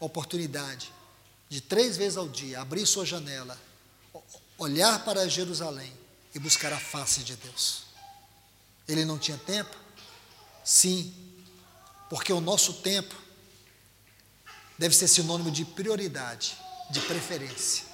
[0.00, 0.90] oportunidade
[1.50, 3.60] de três vezes ao dia abrir sua janela,
[4.56, 5.92] olhar para Jerusalém
[6.34, 7.82] e buscar a face de Deus.
[8.88, 9.76] Ele não tinha tempo?
[10.64, 11.14] Sim,
[12.08, 13.14] porque o nosso tempo
[14.78, 16.56] deve ser sinônimo de prioridade,
[16.90, 17.91] de preferência.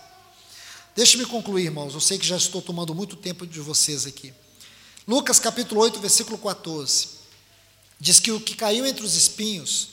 [0.98, 4.34] Deixe-me concluir, irmãos, eu sei que já estou tomando muito tempo de vocês aqui.
[5.06, 7.10] Lucas capítulo 8, versículo 14,
[8.00, 9.90] diz que o que caiu entre os espinhos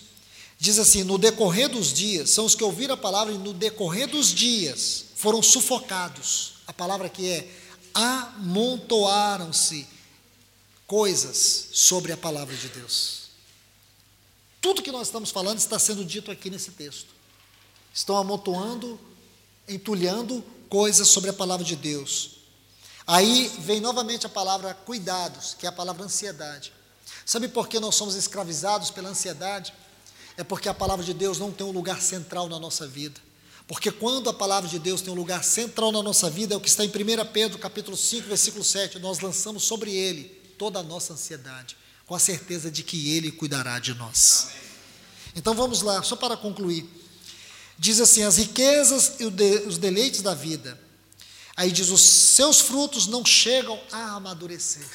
[0.58, 4.08] Diz assim: no decorrer dos dias, são os que ouviram a palavra e no decorrer
[4.08, 6.54] dos dias foram sufocados.
[6.66, 7.48] A palavra aqui é
[7.94, 9.88] amontoaram-se
[10.88, 13.26] coisas sobre a palavra de Deus.
[14.60, 17.14] Tudo que nós estamos falando está sendo dito aqui nesse texto.
[17.94, 19.00] Estão amontoando,
[19.68, 20.44] entulhando
[20.76, 22.32] coisas sobre a palavra de Deus.
[23.08, 26.74] Aí vem novamente a palavra cuidados, que é a palavra ansiedade.
[27.26, 29.74] Sabe por que nós somos escravizados pela ansiedade?
[30.38, 33.20] é porque a palavra de Deus não tem um lugar central na nossa vida.
[33.68, 36.60] Porque quando a palavra de Deus tem um lugar central na nossa vida, é o
[36.60, 36.92] que está em 1
[37.32, 40.26] Pedro, capítulo 5, versículo 7, nós lançamos sobre ele
[40.58, 44.50] toda a nossa ansiedade, com a certeza de que ele cuidará de nós.
[45.36, 46.88] Então vamos lá, só para concluir.
[47.78, 50.80] Diz assim: as riquezas e os deleites da vida.
[51.56, 54.88] Aí diz: os seus frutos não chegam a amadurecer.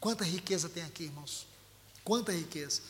[0.00, 1.46] Quanta riqueza tem aqui, irmãos?
[2.04, 2.82] Quanta riqueza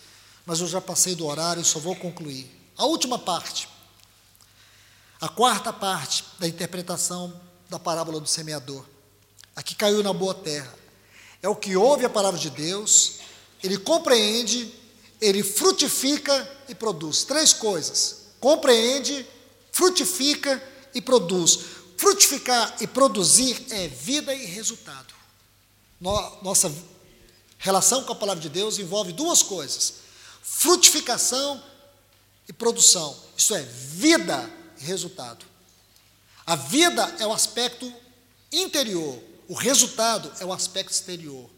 [0.47, 2.51] mas eu já passei do horário e só vou concluir.
[2.77, 3.69] A última parte,
[5.21, 8.85] a quarta parte da interpretação da parábola do semeador.
[9.57, 10.75] Aqui caiu na boa terra.
[11.41, 13.21] É o que ouve a palavra de Deus,
[13.63, 14.75] ele compreende,
[15.21, 17.25] ele frutifica e produz.
[17.25, 19.27] Três coisas: compreende,
[19.73, 20.63] frutifica
[20.95, 21.59] e produz.
[21.97, 25.15] Frutificar e produzir é vida e resultado.
[26.01, 26.73] Nossa
[27.59, 29.95] relação com a palavra de Deus envolve duas coisas:
[30.43, 31.63] frutificação
[32.49, 33.17] e produção.
[33.37, 34.51] Isso é vida
[34.81, 35.47] e resultado.
[36.47, 37.91] A vida é o aspecto
[38.53, 41.49] interior, o resultado é o aspecto exterior.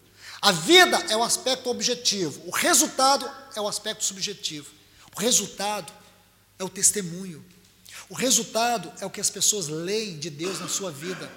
[0.40, 4.70] A vida é o aspecto objetivo, o resultado é o aspecto subjetivo.
[5.16, 5.92] O resultado
[6.58, 7.44] é o testemunho.
[8.08, 11.30] O resultado é o que as pessoas leem de Deus na sua vida.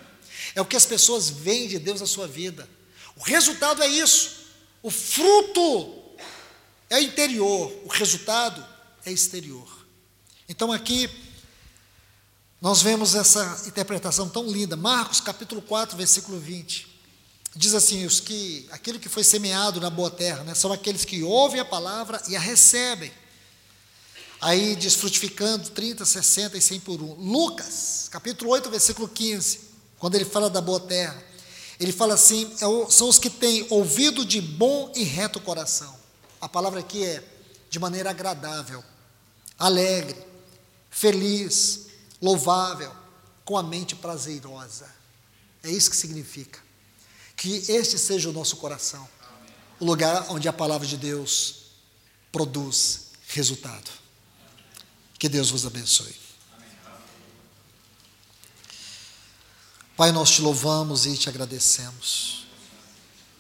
[0.55, 2.69] É o que as pessoas veem de Deus na sua vida.
[3.15, 4.47] O resultado é isso.
[4.81, 5.95] O fruto
[6.89, 8.65] é interior, o resultado
[9.05, 9.67] é exterior.
[10.47, 11.09] Então aqui
[12.61, 14.75] nós vemos essa interpretação tão linda.
[14.75, 16.87] Marcos capítulo 4, versículo 20.
[17.55, 21.23] Diz assim: os que aquilo que foi semeado na boa terra, né, são aqueles que
[21.23, 23.11] ouvem a palavra e a recebem.
[24.41, 27.13] Aí diz frutificando 30, 60 e 100 por um.
[27.15, 29.59] Lucas, capítulo 8, versículo 15,
[29.97, 31.21] quando ele fala da boa terra,
[31.77, 35.93] ele fala assim: é são os que têm ouvido de bom e reto coração.
[36.39, 37.23] A palavra aqui é
[37.69, 38.81] de maneira agradável,
[39.57, 40.15] alegre,
[40.89, 41.87] feliz,
[42.21, 42.93] louvável,
[43.43, 44.87] com a mente prazerosa.
[45.61, 46.59] É isso que significa.
[47.35, 49.07] Que este seja o nosso coração,
[49.81, 51.55] o lugar onde a palavra de Deus
[52.31, 53.99] produz resultado.
[55.19, 56.15] Que Deus vos abençoe.
[59.97, 62.45] Pai, nós te louvamos e te agradecemos.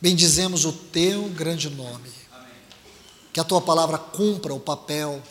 [0.01, 2.11] Bendizemos o teu grande nome
[3.31, 5.23] que a tua palavra cumpra o papel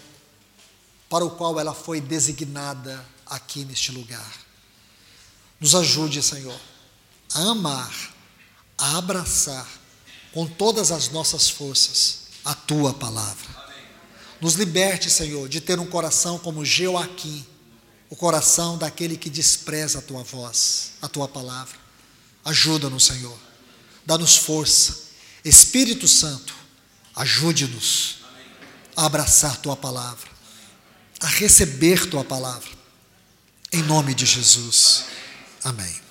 [1.09, 4.33] para o qual ela foi designada aqui neste lugar.
[5.61, 6.59] Nos ajude, Senhor,
[7.35, 8.15] a amar,
[8.79, 9.69] a abraçar
[10.33, 13.58] com todas as nossas forças a tua palavra.
[14.41, 17.45] Nos liberte, Senhor, de ter um coração como Joaquim,
[18.09, 21.77] o coração daquele que despreza a tua voz, a tua palavra.
[22.45, 23.39] Ajuda-nos, Senhor.
[24.07, 25.09] Dá-nos força.
[25.45, 26.55] Espírito Santo,
[27.15, 28.19] ajude-nos
[28.97, 30.29] a abraçar tua palavra,
[31.21, 32.71] a receber tua palavra.
[33.73, 35.05] Em nome de Jesus.
[35.63, 36.08] Amém.